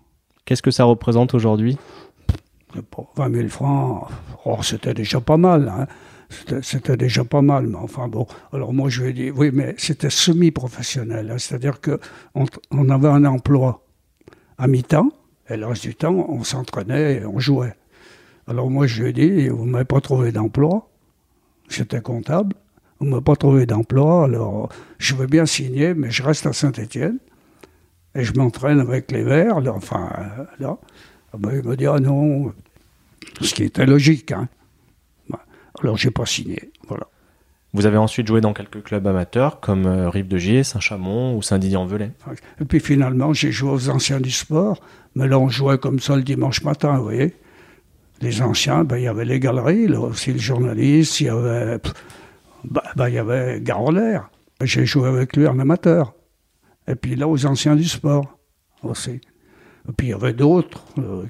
Qu'est-ce 0.46 0.62
que 0.62 0.72
ça 0.72 0.84
représente 0.84 1.34
aujourd'hui? 1.34 1.78
20 3.16 3.34
000 3.34 3.48
francs, 3.48 4.10
oh, 4.46 4.58
c'était 4.62 4.94
déjà 4.94 5.22
pas 5.22 5.38
mal. 5.38 5.70
Hein. 5.70 5.88
C'était 6.62 6.98
déjà 6.98 7.24
pas 7.24 7.42
mal, 7.42 7.68
mais 7.68 7.78
enfin 7.78 8.08
bon. 8.08 8.28
Alors 8.52 8.74
moi, 8.74 8.90
je 8.90 9.04
lui 9.04 9.10
ai 9.10 9.14
dit, 9.14 9.32
oui, 9.32 9.52
mais 9.54 9.76
c'était 9.78 10.10
semi-professionnel. 10.10 11.32
Hein. 11.32 11.38
C'est-à-dire 11.38 11.80
qu'on 11.80 12.46
on 12.72 12.90
avait 12.90 13.08
un 13.08 13.26
emploi 13.26 13.86
à 14.58 14.68
mi-temps, 14.68 15.10
et 15.50 15.58
le 15.58 15.66
reste 15.66 15.84
du 15.84 15.96
temps, 15.96 16.26
on 16.30 16.44
s'entraînait 16.44 17.16
et 17.16 17.26
on 17.26 17.40
jouait. 17.40 17.76
Alors 18.48 18.70
moi, 18.70 18.88
je 18.88 19.04
lui 19.04 19.10
ai 19.10 19.14
dit, 19.14 19.48
vous 19.50 19.66
ne 19.66 19.72
m'avez 19.72 19.86
pas 19.86 20.02
trouvé 20.02 20.32
d'emploi. 20.32 20.90
J'étais 21.70 22.02
comptable. 22.02 22.56
On 23.00 23.06
ne 23.06 23.12
m'a 23.12 23.22
pas 23.22 23.36
trouvé 23.36 23.66
d'emploi, 23.66 24.26
alors 24.26 24.70
je 24.98 25.16
veux 25.16 25.28
bien 25.28 25.46
signer, 25.46 25.94
mais 25.94 26.12
je 26.12 26.24
reste 26.24 26.46
à 26.46 26.54
Saint-Étienne. 26.54 27.20
Et 28.16 28.24
je 28.24 28.34
m'entraîne 28.34 28.80
avec 28.80 29.12
les 29.12 29.24
Verts, 29.24 29.58
enfin, 29.68 30.10
là. 30.60 30.78
Ah 31.34 31.38
ben, 31.38 31.52
il 31.54 31.68
m'a 31.68 31.76
dit, 31.76 31.86
ah 31.86 32.00
non, 32.00 32.54
ce 33.42 33.54
qui 33.54 33.64
était 33.64 33.86
logique. 33.86 34.32
Hein. 34.32 34.48
Bah, 35.30 35.44
alors, 35.82 35.98
j'ai 35.98 36.12
pas 36.12 36.26
signé, 36.26 36.72
voilà. 36.88 37.08
Vous 37.76 37.86
avez 37.86 37.98
ensuite 37.98 38.26
joué 38.26 38.40
dans 38.40 38.54
quelques 38.54 38.84
clubs 38.84 39.06
amateurs, 39.06 39.60
comme 39.60 39.86
euh, 39.86 40.10
Rive 40.10 40.30
de 40.30 40.38
Gier, 40.38 40.64
Saint-Chamond 40.64 41.36
ou 41.36 41.42
Saint-Didier-en-Velay. 41.42 42.10
Et 42.62 42.64
puis 42.64 42.80
finalement, 42.80 43.34
j'ai 43.34 43.52
joué 43.52 43.70
aux 43.70 43.90
anciens 43.90 44.22
du 44.22 44.32
sport, 44.32 44.80
mais 45.14 45.28
là, 45.28 45.38
on 45.38 45.50
jouait 45.50 45.78
comme 45.78 46.00
ça 46.00 46.16
le 46.16 46.24
dimanche 46.24 46.64
matin, 46.64 46.96
vous 46.96 47.04
voyez. 47.04 47.36
Les 48.22 48.42
anciens, 48.42 48.86
ben, 48.86 48.96
il 48.96 49.04
y 49.04 49.08
avait 49.10 49.26
les 49.26 49.42
galeries, 49.42 49.90
là 49.90 50.00
aussi 50.00 50.32
le 50.32 50.40
journaliste, 50.40 51.20
il 51.20 51.26
y 51.26 51.30
avait 51.30 51.80
bah, 52.64 52.84
bah, 52.96 53.10
il 53.10 53.16
y 53.16 53.18
avait 53.18 53.60
Garolaire. 53.60 54.30
J'ai 54.62 54.86
joué 54.86 55.10
avec 55.10 55.36
lui 55.36 55.46
en 55.46 55.60
amateur. 55.60 56.14
Et 56.88 56.96
puis 56.96 57.18
là, 57.18 57.28
aux 57.28 57.46
anciens 57.46 57.76
du 57.76 57.84
sport 57.84 58.38
aussi. 58.84 59.20
Et 59.90 59.92
puis 59.98 60.08
il 60.08 60.12
y 60.12 60.14
avait 60.14 60.32
d'autres. 60.32 60.86
Euh, 60.98 61.26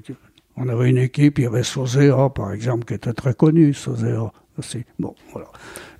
on 0.56 0.68
avait 0.68 0.90
une 0.90 0.98
équipe, 0.98 1.40
il 1.40 1.42
y 1.42 1.46
avait 1.46 1.64
Sosea, 1.64 2.30
par 2.30 2.52
exemple, 2.52 2.84
qui 2.84 2.94
était 2.94 3.12
très 3.12 3.34
connu, 3.34 3.70
aussi. 3.70 4.30
Bon, 4.98 5.14
voilà. 5.32 5.48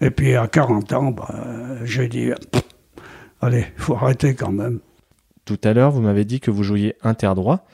Et 0.00 0.10
puis 0.10 0.34
à 0.34 0.48
40 0.48 0.92
ans, 0.92 1.10
bah, 1.10 1.84
j'ai 1.84 2.08
dit, 2.08 2.30
allez, 3.40 3.66
il 3.76 3.82
faut 3.82 3.94
arrêter 3.94 4.34
quand 4.34 4.52
même. 4.52 4.80
Tout 5.44 5.58
à 5.62 5.72
l'heure, 5.72 5.90
vous 5.90 6.00
m'avez 6.00 6.24
dit 6.24 6.40
que 6.40 6.50
vous 6.50 6.62
jouiez 6.62 6.96
interdroit. 7.02 7.64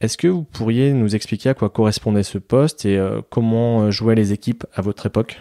Est-ce 0.00 0.18
que 0.18 0.28
vous 0.28 0.42
pourriez 0.42 0.92
nous 0.92 1.14
expliquer 1.14 1.50
à 1.50 1.54
quoi 1.54 1.70
correspondait 1.70 2.22
ce 2.22 2.38
poste 2.38 2.84
et 2.84 2.98
euh, 2.98 3.22
comment 3.30 3.82
euh, 3.82 3.90
jouaient 3.90 4.14
les 4.14 4.32
équipes 4.32 4.66
à 4.74 4.82
votre 4.82 5.06
époque? 5.06 5.40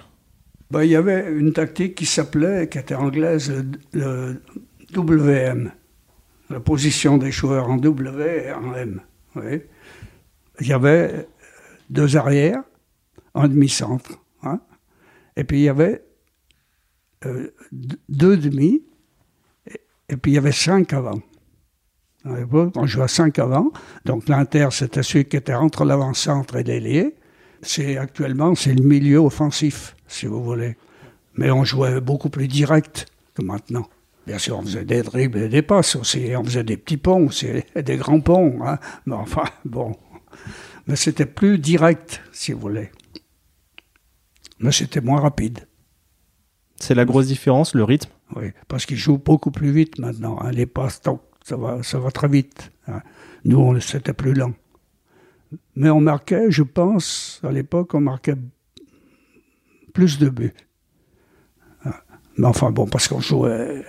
Ben, 0.72 0.84
il 0.84 0.92
y 0.92 0.96
avait 0.96 1.30
une 1.32 1.54
tactique 1.54 1.96
qui 1.96 2.06
s'appelait, 2.06 2.70
qui 2.70 2.78
était 2.78 2.96
anglaise, 2.96 3.52
le, 3.94 4.42
WM, 4.96 5.72
la 6.50 6.60
position 6.60 7.18
des 7.18 7.32
joueurs 7.32 7.70
en 7.70 7.78
W 7.78 8.46
et 8.46 8.52
en 8.54 8.74
M. 8.74 9.02
Il 10.62 10.68
y 10.68 10.74
avait 10.74 11.28
deux 11.90 12.16
arrières, 12.16 12.64
un 13.34 13.48
demi-centre, 13.48 14.20
hein. 14.46 14.62
et 15.36 15.44
puis 15.44 15.60
il 15.60 15.64
y 15.64 15.70
avait 15.70 16.04
euh, 17.26 17.54
deux 18.10 18.38
demi, 18.38 18.84
et, 20.10 20.18
puis 20.18 20.32
il 20.32 20.36
y 20.36 20.38
avait 20.38 20.52
cinq 20.52 20.94
avant. 20.94 21.20
On 22.26 22.86
jouait 22.88 23.08
cinq 23.08 23.38
avant, 23.40 23.72
donc 24.06 24.28
l'inter 24.28 24.70
c'était 24.72 25.04
celui 25.04 25.26
qui 25.26 25.38
était 25.38 25.54
entre 25.54 25.86
l'avant-centre 25.86 26.56
et 26.56 26.64
l'ailier. 26.64 27.16
C'est 27.62 27.98
actuellement 27.98 28.56
c'est 28.56 28.74
le 28.74 28.84
milieu 28.84 29.20
offensif 29.20 29.96
si 30.08 30.26
vous 30.26 30.44
voulez. 30.44 30.76
Mais 31.36 31.52
on 31.52 31.64
jouait 31.64 32.02
beaucoup 32.02 32.30
plus 32.30 32.48
direct 32.48 33.08
que 33.34 33.44
maintenant. 33.44 33.88
Bien 34.26 34.40
sûr, 34.40 34.58
on 34.58 34.64
faisait 34.64 34.86
des 34.86 35.04
dribbles 35.04 35.44
et 35.44 35.50
des 35.50 35.62
passes 35.62 35.96
aussi, 35.96 36.32
on 36.36 36.44
faisait 36.44 36.64
des 36.64 36.78
petits 36.78 36.98
ponts 36.98 37.28
aussi, 37.28 37.48
des 37.76 37.98
grands 37.98 38.22
ponts. 38.22 38.60
Hein. 38.66 38.80
Mais 39.06 39.16
enfin, 39.16 39.44
bon. 39.66 39.96
Mais 40.88 40.96
c'était 40.96 41.26
plus 41.26 41.60
direct, 41.60 42.22
si 42.32 42.54
vous 42.54 42.60
voulez. 42.60 42.90
Mais 44.60 44.72
c'était 44.72 45.02
moins 45.02 45.20
rapide. 45.20 45.68
C'est 46.78 46.96
la 46.96 47.06
grosse 47.06 47.28
différence, 47.28 47.74
le 47.74 47.84
rythme 47.84 48.12
Oui, 48.36 48.52
parce 48.68 48.86
qu'ils 48.86 48.98
jouent 48.98 49.18
beaucoup 49.18 49.52
plus 49.52 49.72
vite 49.72 50.00
maintenant. 50.00 50.40
Hein. 50.42 50.52
Les 50.52 50.66
passes, 50.66 51.02
ça 51.44 51.58
va, 51.58 51.84
ça 51.84 52.00
va 52.00 52.12
très 52.12 52.28
vite. 52.28 52.72
Hein. 52.88 53.02
Nous, 53.46 53.80
c'était 53.80 54.14
plus 54.14 54.34
lent. 54.34 54.54
Mais 55.76 55.90
on 55.90 56.02
marquait, 56.02 56.52
je 56.52 56.64
pense, 56.64 57.40
à 57.44 57.52
l'époque, 57.52 57.94
on 57.94 58.02
marquait 58.02 58.36
plus 59.94 60.20
de 60.20 60.30
buts. 60.30 60.54
Ah. 61.86 62.02
Mais 62.38 62.48
enfin, 62.48 62.72
bon, 62.72 62.88
parce 62.88 63.08
qu'on 63.08 63.22
jouait 63.22 63.86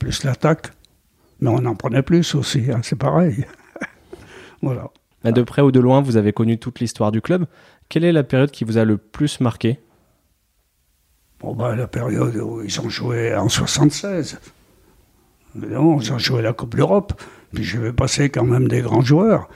plus 0.00 0.24
l'attaque, 0.24 0.70
mais 1.40 1.50
on 1.50 1.64
en 1.66 1.74
prenait 1.74 2.02
plus 2.02 2.34
aussi, 2.34 2.70
hein, 2.70 2.80
c'est 2.82 2.96
pareil. 2.96 3.44
voilà. 4.62 4.90
de 5.24 5.42
près 5.42 5.62
ou 5.62 5.70
de 5.72 5.80
loin, 5.80 6.00
vous 6.00 6.16
avez 6.16 6.32
connu 6.32 6.58
toute 6.58 6.80
l'histoire 6.80 7.12
du 7.12 7.20
club. 7.20 7.46
Quelle 7.88 8.04
est 8.04 8.12
la 8.12 8.24
période 8.24 8.50
qui 8.50 8.64
vous 8.64 8.78
a 8.78 8.84
le 8.84 8.98
plus 8.98 9.40
marqué? 9.40 9.80
Bon, 11.40 11.54
bah, 11.54 11.74
la 11.76 11.86
période 11.86 12.36
où 12.36 12.62
ils 12.62 12.80
ont 12.80 12.88
joué 12.88 13.34
en 13.34 13.48
76. 13.48 14.40
Non, 15.54 16.00
ils 16.00 16.12
ont 16.12 16.18
joué 16.18 16.42
la 16.42 16.52
Coupe 16.52 16.74
d'Europe. 16.74 17.20
Puis 17.54 17.64
je 17.64 17.78
vais 17.78 17.92
passer 17.92 18.28
quand 18.28 18.44
même 18.44 18.68
des 18.68 18.82
grands 18.82 19.00
joueurs. 19.00 19.48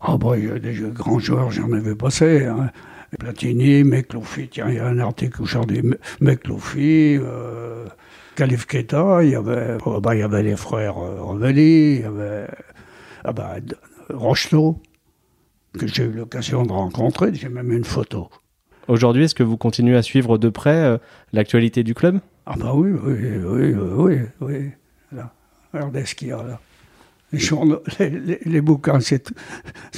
Ah, 0.00 0.16
bah, 0.16 0.36
des 0.36 0.74
grands 0.92 1.18
joueurs, 1.18 1.50
j'en 1.50 1.72
avais 1.72 1.94
passé. 1.94 2.46
Hein. 2.46 2.70
Platini, 3.18 3.82
Mekloufi, 3.84 4.48
tiens, 4.48 4.68
il 4.68 4.76
y 4.76 4.78
a 4.78 4.86
un 4.86 4.98
article 4.98 5.42
aujourd'hui, 5.42 5.82
Mekloufi, 6.20 7.18
euh, 7.20 7.86
Khalif 8.36 8.66
Keta, 8.66 9.24
il 9.24 9.30
y 9.30 9.34
avait, 9.34 9.78
oh, 9.84 10.00
bah, 10.00 10.14
il 10.14 10.20
y 10.20 10.22
avait 10.22 10.42
les 10.42 10.56
frères 10.56 10.98
euh, 10.98 11.50
il 11.50 12.00
y 12.00 12.04
avait 12.04 12.46
ah 13.24 13.32
Rochelot, 14.10 14.80
que 15.78 15.86
j'ai 15.86 16.04
eu 16.04 16.12
l'occasion 16.12 16.64
de 16.64 16.72
rencontrer, 16.72 17.34
j'ai 17.34 17.48
même 17.48 17.72
une 17.72 17.84
photo. 17.84 18.28
Aujourd'hui, 18.88 19.24
est-ce 19.24 19.34
que 19.34 19.42
vous 19.42 19.56
continuez 19.56 19.96
à 19.96 20.02
suivre 20.02 20.38
de 20.38 20.48
près 20.48 20.76
euh, 20.76 20.98
l'actualité 21.32 21.82
du 21.84 21.94
club? 21.94 22.20
Ah 22.46 22.54
bah 22.58 22.72
oui, 22.74 22.90
oui, 22.90 23.14
oui, 23.44 23.74
oui, 23.74 24.18
oui. 24.40 24.70
Là, 25.12 25.32
regardez 25.72 26.04
ce 26.04 26.14
qu'il 26.14 26.28
y 26.28 26.32
a 26.32 26.42
là 26.42 26.60
les, 27.32 28.40
les, 28.44 28.60
bouquins, 28.60 29.00
c'est 29.00 29.28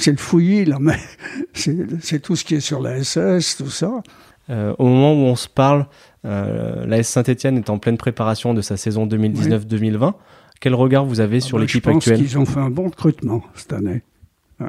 le 0.07 0.17
fouillis, 0.17 0.65
là, 0.65 0.77
mais 0.79 0.97
c'est 1.53 2.21
tout 2.21 2.35
ce 2.35 2.43
qui 2.43 2.55
est 2.55 2.59
sur 2.59 2.81
la 2.81 3.03
SS, 3.03 3.57
tout 3.57 3.69
ça. 3.69 4.01
Euh, 4.49 4.75
au 4.77 4.85
moment 4.85 5.13
où 5.13 5.25
on 5.25 5.35
se 5.35 5.47
parle, 5.47 5.87
euh, 6.25 6.85
la 6.85 6.97
S 6.97 7.09
Saint-Etienne 7.09 7.57
est 7.57 7.69
en 7.69 7.79
pleine 7.79 7.97
préparation 7.97 8.53
de 8.53 8.61
sa 8.61 8.77
saison 8.77 9.07
2019-2020. 9.07 10.13
Quel 10.59 10.75
regard 10.75 11.05
vous 11.05 11.19
avez 11.19 11.39
sur 11.39 11.57
ah 11.57 11.59
ben, 11.59 11.65
l'équipe 11.65 11.87
actuelle 11.87 12.17
Je 12.17 12.21
pense 12.21 12.29
qu'ils 12.29 12.39
ont 12.39 12.45
fait 12.45 12.59
un 12.59 12.69
bon 12.69 12.85
recrutement 12.85 13.41
cette 13.55 13.73
année. 13.73 14.03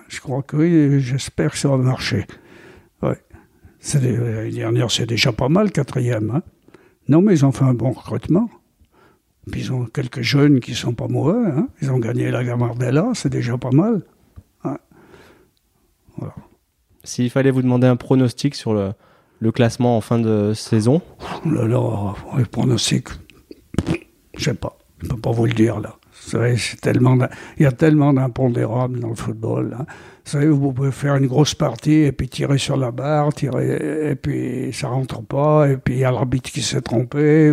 Je 0.08 0.20
crois 0.20 0.42
que 0.42 0.56
oui, 0.56 1.00
j'espère 1.00 1.52
que 1.52 1.58
ça 1.58 1.68
va 1.68 1.76
marcher. 1.76 2.26
Ouais. 3.02 3.18
L'année 3.94 4.50
dernière, 4.50 4.90
c'est 4.90 5.06
déjà 5.06 5.32
pas 5.32 5.48
mal, 5.48 5.70
quatrième. 5.70 6.30
Hein. 6.30 6.42
Non, 7.08 7.20
mais 7.20 7.34
ils 7.34 7.44
ont 7.44 7.52
fait 7.52 7.64
un 7.64 7.74
bon 7.74 7.92
recrutement. 7.92 8.48
Puis 9.50 9.62
ils 9.62 9.72
ont 9.72 9.84
quelques 9.84 10.22
jeunes 10.22 10.60
qui 10.60 10.74
sont 10.74 10.94
pas 10.94 11.06
mauvais. 11.08 11.50
Hein. 11.50 11.68
Ils 11.82 11.90
ont 11.90 11.98
gagné 11.98 12.30
la 12.30 12.44
Gamardella, 12.44 13.10
c'est 13.14 13.28
déjà 13.28 13.58
pas 13.58 13.70
mal. 13.72 14.02
Voilà. 16.16 16.34
S'il 17.02 17.28
fallait 17.28 17.50
vous 17.50 17.62
demander 17.62 17.86
un 17.86 17.96
pronostic 17.96 18.54
sur 18.54 18.72
le, 18.72 18.92
le 19.40 19.52
classement 19.52 19.96
en 19.96 20.00
fin 20.00 20.18
de 20.18 20.52
saison? 20.54 21.02
Oh 21.20 21.48
Là, 21.48 21.66
là, 21.66 22.14
le 22.38 22.44
pronostic, 22.44 23.08
je 24.36 24.44
sais 24.44 24.54
pas. 24.54 24.78
Je 25.02 25.08
peux 25.08 25.16
pas 25.16 25.32
vous 25.32 25.44
le 25.46 25.52
dire 25.52 25.80
là. 25.80 25.96
C'est 26.26 26.80
tellement, 26.80 27.18
il 27.58 27.62
y 27.62 27.66
a 27.66 27.72
tellement 27.72 28.12
d'impondérables 28.12 29.00
dans 29.00 29.10
le 29.10 29.14
football. 29.14 29.76
Hein. 29.78 29.84
Vous 30.24 30.30
savez, 30.30 30.48
vous 30.48 30.72
pouvez 30.72 30.90
faire 30.90 31.16
une 31.16 31.26
grosse 31.26 31.54
partie 31.54 32.00
et 32.00 32.12
puis 32.12 32.28
tirer 32.28 32.56
sur 32.56 32.78
la 32.78 32.90
barre, 32.90 33.34
tirer, 33.34 34.10
et 34.10 34.14
puis 34.14 34.72
ça 34.72 34.88
rentre 34.88 35.20
pas, 35.20 35.68
et 35.68 35.76
puis 35.76 35.94
il 35.94 36.00
y 36.00 36.04
a 36.04 36.10
l'arbitre 36.10 36.50
qui 36.50 36.62
s'est 36.62 36.80
trompé. 36.80 37.52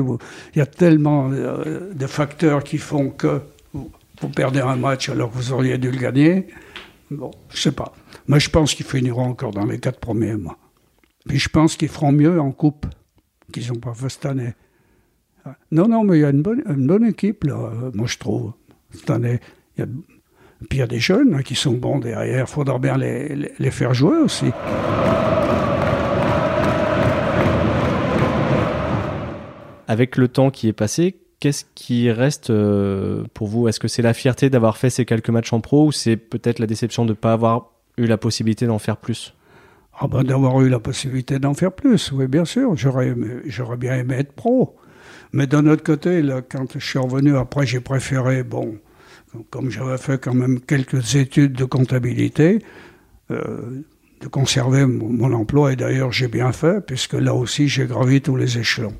il 0.56 0.58
y 0.58 0.62
a 0.62 0.66
tellement 0.66 1.30
euh, 1.32 1.94
de 1.94 2.08
facteurs 2.08 2.64
qui 2.64 2.78
font 2.78 3.10
que 3.10 3.42
vous, 3.74 3.90
perdez 4.34 4.62
un 4.62 4.78
match 4.78 5.10
alors 5.10 5.32
que 5.32 5.36
vous 5.36 5.52
auriez 5.52 5.78
dû 5.78 5.92
le 5.92 5.98
gagner. 5.98 6.48
Bon, 7.10 7.32
je 7.50 7.60
sais 7.60 7.72
pas. 7.74 7.92
Mais 8.28 8.40
je 8.40 8.50
pense 8.50 8.74
qu'ils 8.74 8.86
finiront 8.86 9.26
encore 9.26 9.52
dans 9.52 9.66
les 9.66 9.80
quatre 9.80 10.00
premiers 10.00 10.36
mois. 10.36 10.58
Puis 11.28 11.40
je 11.40 11.50
pense 11.50 11.76
qu'ils 11.76 11.90
feront 11.90 12.14
mieux 12.14 12.40
en 12.40 12.52
coupe 12.52 12.86
qu'ils 13.52 13.68
n'ont 13.68 13.80
pas 13.80 13.94
fait 13.94 14.10
cette 14.10 14.26
année. 14.28 14.54
Non, 15.72 15.88
non, 15.88 16.04
mais 16.04 16.20
il 16.20 16.22
y 16.22 16.26
a 16.26 16.30
une 16.30 16.42
bonne, 16.42 16.64
une 16.68 16.88
bonne 16.88 17.04
équipe, 17.04 17.44
là, 17.44 17.72
moi 17.94 18.06
je 18.08 18.18
trouve, 18.18 18.54
année. 19.10 19.40
Il 19.78 19.82
y 19.82 19.84
a, 19.84 19.88
puis 20.70 20.78
il 20.78 20.80
y 20.80 20.84
a 20.84 20.88
des 20.88 21.00
jeunes 21.00 21.36
hein, 21.36 21.42
qui 21.42 21.56
sont 21.56 21.74
bons 21.74 22.00
derrière. 22.00 22.46
Il 22.48 22.52
faudra 22.52 22.78
bien 22.80 22.98
les, 22.98 23.36
les, 23.36 23.52
les 23.58 23.72
faire 23.72 23.94
jouer 23.94 24.18
aussi. 24.18 24.52
Avec 29.88 30.16
le 30.16 30.28
temps 30.28 30.52
qui 30.52 30.68
est 30.70 30.74
passé, 30.74 31.18
qu'est-ce 31.40 31.66
qui 31.76 32.12
reste 32.12 32.50
euh, 32.50 33.24
pour 33.34 33.48
vous? 33.48 33.68
Est-ce 33.68 33.80
que 33.80 33.90
c'est 33.90 34.02
la 34.02 34.14
fierté 34.14 34.50
d'avoir 34.50 34.78
fait 34.78 34.90
ces 34.90 35.06
quelques 35.06 35.30
matchs 35.30 35.52
en 35.52 35.60
pro 35.60 35.88
ou 35.88 35.92
c'est 35.92 36.16
peut-être 36.16 36.60
la 36.60 36.68
déception 36.68 37.04
de 37.04 37.10
ne 37.10 37.16
pas 37.16 37.34
avoir 37.34 37.72
eu 37.98 38.06
la 38.06 38.18
possibilité 38.18 38.68
d'en 38.68 38.80
faire 38.80 38.98
plus? 38.98 39.34
Ah 40.00 40.08
ben 40.08 40.24
d'avoir 40.24 40.62
eu 40.62 40.70
la 40.70 40.80
possibilité 40.80 41.40
d'en 41.40 41.54
faire 41.54 41.74
plus, 41.74 42.12
oui 42.14 42.28
bien 42.28 42.46
sûr. 42.46 42.76
J'aurais, 42.78 43.14
j'aurais 43.46 43.76
bien 43.76 43.96
aimé 43.96 44.16
être 44.20 44.32
pro. 44.32 44.78
Mais 45.34 45.48
d'un 45.48 45.66
autre 45.68 45.84
côté, 45.84 46.22
là, 46.22 46.42
quand 46.42 46.74
je 46.74 46.86
suis 46.86 47.00
revenu, 47.00 47.38
après 47.38 47.66
j'ai 47.66 47.80
préféré, 47.80 48.44
bon, 48.44 48.78
comme 49.50 49.70
j'avais 49.70 49.98
fait 49.98 50.20
quand 50.22 50.34
même 50.34 50.60
quelques 50.60 51.16
études 51.16 51.54
de 51.54 51.66
comptabilité, 51.66 52.60
euh, 53.32 53.82
de 54.20 54.28
conserver 54.28 54.86
mon, 54.86 55.10
mon 55.10 55.34
emploi. 55.34 55.72
Et 55.74 55.76
d'ailleurs 55.76 56.12
j'ai 56.12 56.28
bien 56.28 56.52
fait, 56.52 56.86
puisque 56.86 57.14
là 57.14 57.34
aussi 57.34 57.68
j'ai 57.70 57.86
gravi 57.86 58.22
tous 58.22 58.36
les 58.36 58.58
échelons. 58.58 58.94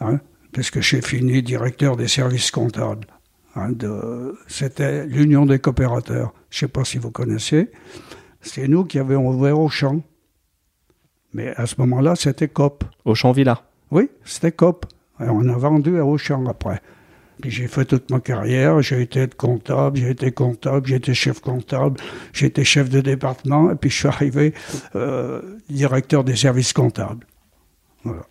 Hein, 0.00 0.20
puisque 0.52 0.80
j'ai 0.80 1.00
fini 1.00 1.42
directeur 1.42 1.96
des 1.96 2.08
services 2.08 2.50
comptables. 2.50 3.06
hein, 3.54 3.72
de, 3.72 4.36
c'était 4.46 5.06
l'Union 5.06 5.46
des 5.46 5.58
coopérateurs. 5.58 6.34
Je 6.50 6.56
ne 6.56 6.60
sais 6.60 6.68
pas 6.68 6.84
si 6.84 6.98
vous 6.98 7.10
connaissez. 7.10 7.70
C'est 8.42 8.68
nous 8.68 8.84
qui 8.84 8.98
avions 8.98 9.26
ouvert 9.26 9.58
Auchan. 9.58 10.02
Mais 11.32 11.48
à 11.56 11.66
ce 11.66 11.74
moment-là, 11.78 12.14
c'était 12.14 12.48
COP. 12.48 12.84
Au 13.04 13.14
Champ 13.14 13.32
Villa 13.32 13.62
Oui, 13.90 14.10
c'était 14.24 14.52
COP. 14.52 14.86
Et 15.20 15.28
on 15.28 15.48
a 15.48 15.56
vendu 15.56 15.98
à 15.98 16.04
Auchan 16.04 16.46
après. 16.46 16.80
Puis 17.40 17.50
j'ai 17.50 17.68
fait 17.68 17.84
toute 17.84 18.10
ma 18.10 18.20
carrière, 18.20 18.80
j'ai 18.80 19.02
été 19.02 19.26
comptable, 19.28 19.98
j'ai 19.98 20.10
été 20.10 20.32
comptable, 20.32 20.86
j'ai 20.86 20.96
été 20.96 21.12
chef 21.12 21.40
comptable, 21.40 22.00
j'ai 22.32 22.46
été 22.46 22.64
chef 22.64 22.88
de 22.88 23.00
département, 23.00 23.70
et 23.70 23.74
puis 23.74 23.90
je 23.90 23.96
suis 23.96 24.08
arrivé 24.08 24.54
euh, 24.94 25.42
directeur 25.68 26.24
des 26.24 26.36
services 26.36 26.72
comptables. 26.72 27.26
Voilà. 28.04 28.22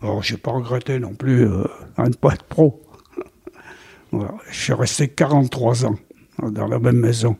Alors 0.00 0.22
j'ai 0.22 0.36
pas 0.38 0.52
regretté 0.52 0.98
non 0.98 1.14
plus 1.14 1.42
euh, 1.42 1.64
de 1.98 2.08
ne 2.08 2.14
pas 2.14 2.34
être 2.34 2.44
pro. 2.44 2.82
Je 4.12 4.58
suis 4.58 4.72
resté 4.72 5.08
43 5.08 5.84
ans 5.84 5.98
dans 6.42 6.66
la 6.66 6.78
même 6.78 6.96
maison. 6.98 7.36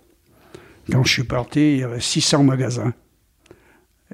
Quand 0.91 1.03
je 1.05 1.13
suis 1.13 1.25
parti, 1.25 1.75
il 1.75 1.79
y 1.79 1.83
avait 1.83 2.01
600 2.01 2.45
magasins. 2.45 2.93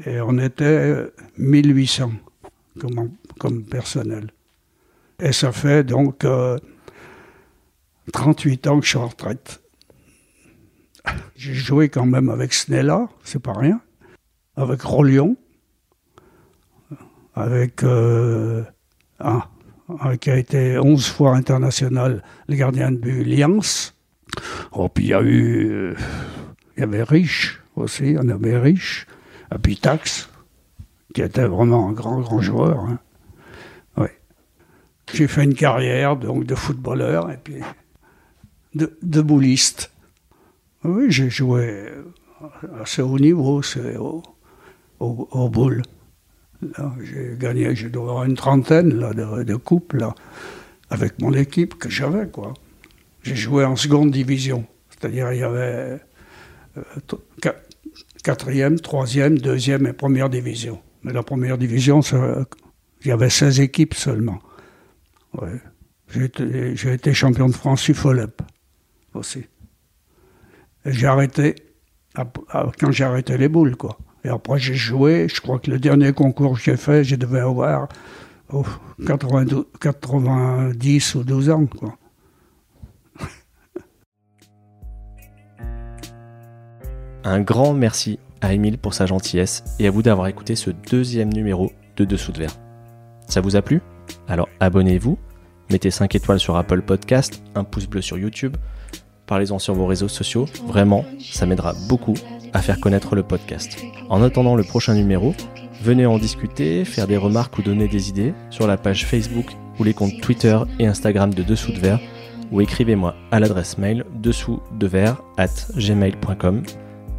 Et 0.07 0.21
on 0.21 0.39
était 0.39 0.65
euh, 0.65 1.15
1800 1.39 2.13
comme, 2.79 3.11
comme 3.39 3.65
personnel. 3.65 4.31
Et 5.21 5.33
ça 5.33 5.53
fait 5.53 5.85
donc 5.85 6.25
euh, 6.25 6.59
38 8.13 8.67
ans 8.67 8.79
que 8.81 8.85
je 8.85 8.91
suis 8.91 8.99
en 8.99 9.07
retraite. 9.09 9.61
J'ai 11.37 11.55
joué 11.55 11.89
quand 11.89 12.07
même 12.07 12.29
avec 12.31 12.55
Snella, 12.55 13.09
c'est 13.25 13.43
pas 13.43 13.53
rien, 13.53 13.81
avec 14.57 14.81
Rollion, 14.83 15.37
avec 17.35 17.83
euh, 17.83 18.65
un, 19.21 19.43
un 20.01 20.17
qui 20.17 20.31
a 20.31 20.37
été 20.37 20.79
11 20.79 21.07
fois 21.09 21.37
international, 21.37 22.23
le 22.49 22.57
gardien 22.57 22.91
de 22.91 22.97
but, 22.97 23.25
Lians. 23.25 23.93
Oh, 24.73 24.89
puis 24.89 25.05
il 25.05 25.11
y 25.11 25.15
a 25.15 25.21
eu, 25.23 25.71
euh, 25.71 25.95
il 26.77 26.81
y 26.81 26.83
avait 26.83 27.03
Rich 27.03 27.61
aussi, 27.77 28.17
on 28.19 28.29
avait 28.29 28.59
Rich, 28.59 29.07
et 29.55 29.59
puis 29.59 29.77
Tax, 29.77 30.31
qui 31.15 31.21
était 31.23 31.47
vraiment 31.47 31.89
un 31.89 31.93
grand, 31.93 32.21
grand 32.21 32.41
joueur. 32.41 32.81
hein. 32.81 32.99
J'ai 35.13 35.29
fait 35.29 35.45
une 35.45 35.55
carrière 35.55 36.17
donc 36.17 36.45
de 36.45 36.55
footballeur 36.55 37.31
et 37.31 37.37
puis 37.37 37.61
de, 38.75 38.97
de 39.03 39.21
bouliste. 39.21 39.91
Oui, 40.83 41.07
j'ai 41.11 41.31
joué 41.31 41.89
à 42.41 42.83
assez 42.83 43.03
haut 43.03 43.19
niveau, 43.19 43.63
c'est 43.63 43.97
au, 43.97 44.23
au, 45.01 45.49
boule. 45.49 45.83
J'ai 47.03 47.37
gagné, 47.39 47.75
je 47.75 47.89
dois 47.89 48.11
avoir 48.11 48.25
une 48.25 48.35
trentaine 48.35 48.95
là, 48.95 49.13
de, 49.13 49.45
de 49.45 49.55
coupes 49.57 49.97
avec 50.91 51.21
mon 51.21 51.33
équipe 51.33 51.75
que 51.79 51.89
j'avais. 51.89 52.29
quoi. 52.29 52.55
J'ai 53.23 53.37
joué 53.37 53.65
en 53.65 53.77
seconde 53.77 54.11
division, 54.11 54.67
c'est-à-dire 54.91 55.33
il 55.33 55.41
y 55.41 55.43
avait 55.43 56.01
euh, 56.77 56.83
quatrième, 58.23 58.81
troisième, 58.81 59.39
deuxième 59.39 59.87
et 59.87 59.93
première 59.93 60.29
division. 60.29 60.81
Mais 61.03 61.13
la 61.13 61.23
première 61.23 61.59
division, 61.59 62.01
il 62.01 63.09
y 63.09 63.11
avait 63.11 63.31
16 63.31 63.61
équipes 63.61 63.95
seulement. 63.95 64.41
Ouais. 65.41 65.61
J'ai 66.09 66.93
été, 66.93 67.15
champion 67.15 67.49
de 67.49 67.55
France 67.55 67.89
UFOLEP 67.89 68.43
aussi. 69.15 69.47
J'ai 70.85 71.07
arrêté 71.07 71.55
à- 72.15 72.27
quand 72.79 72.91
j'ai 72.93 73.05
arrêté 73.05 73.37
les 73.39 73.49
boules, 73.49 73.77
quoi. 73.77 73.99
Et 74.25 74.29
après, 74.29 74.59
j'ai 74.59 74.75
joué. 74.75 75.29
Je 75.29 75.41
crois 75.41 75.59
que 75.59 75.71
le 75.71 75.79
dernier 75.79 76.13
concours 76.13 76.57
que 76.57 76.61
j'ai 76.63 76.77
fait, 76.77 77.05
je 77.05 77.17
devais 77.17 77.41
avoir 77.41 77.89
oh, 78.53 78.65
92 79.07 79.67
90 79.81 81.15
ou 81.17 81.25
12 81.25 81.51
ans, 81.51 81.67
quoi. 81.67 81.97
Un 87.25 87.41
grand 87.41 87.75
merci 87.75 88.19
à 88.41 88.53
Émile 88.53 88.79
pour 88.79 88.95
sa 88.95 89.07
gentillesse 89.07 89.65
et 89.79 89.87
à 89.87 89.91
vous 89.91 90.03
d'avoir 90.03 90.29
écouté 90.29 90.55
ce 90.55 90.71
deuxième 90.71 91.33
numéro 91.33 91.73
de 91.97 92.05
Dessous 92.05 92.33
de 92.33 92.39
verre. 92.39 92.57
Ça 93.27 93.41
vous 93.41 93.57
a 93.57 93.63
plu? 93.63 93.81
Alors 94.29 94.49
abonnez-vous, 94.61 95.19
mettez 95.71 95.91
5 95.91 96.15
étoiles 96.15 96.41
sur 96.41 96.57
Apple 96.57 96.83
Podcast, 96.83 97.43
un 97.55 97.65
pouce 97.65 97.87
bleu 97.87 98.03
sur 98.03 98.19
YouTube, 98.19 98.57
parlez-en 99.27 99.59
sur 99.59 99.75
vos 99.75 99.87
réseaux 99.87 100.09
sociaux, 100.09 100.47
vraiment, 100.67 101.05
ça 101.21 101.47
m'aidera 101.47 101.75
beaucoup 101.89 102.15
à 102.53 102.63
faire 102.63 102.81
connaître 102.81 103.15
le 103.15 103.23
podcast. 103.23 103.79
En 104.09 104.23
attendant 104.23 104.57
le 104.57 104.65
prochain 104.65 104.95
numéro, 104.95 105.35
venez 105.83 106.07
en 106.07 106.19
discuter, 106.19 106.85
faire 106.85 107.07
des 107.07 107.17
remarques 107.17 107.59
ou 107.59 107.63
donner 107.63 107.89
des 107.89 108.09
idées 108.09 108.35
sur 108.51 108.67
la 108.67 108.77
page 108.77 109.07
Facebook 109.07 109.47
ou 109.79 109.85
les 109.85 109.95
comptes 109.95 110.21
Twitter 110.21 110.59
et 110.79 110.87
Instagram 110.87 111.35
de 111.35 111.43
Dessous 111.43 111.73
de 111.73 111.79
verre 111.79 112.01
ou 112.53 112.61
écrivez-moi 112.61 113.15
à 113.31 113.41
l'adresse 113.41 113.79
mail 113.79 114.05
dessous 114.15 114.61
de 114.79 114.89
at 115.37 115.49
gmail.com 115.77 116.63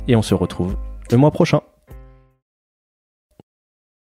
et 0.08 0.16
on 0.16 0.22
se 0.22 0.34
retrouve 0.34 0.78
le 1.12 1.18
mois 1.18 1.32
prochain. 1.32 1.62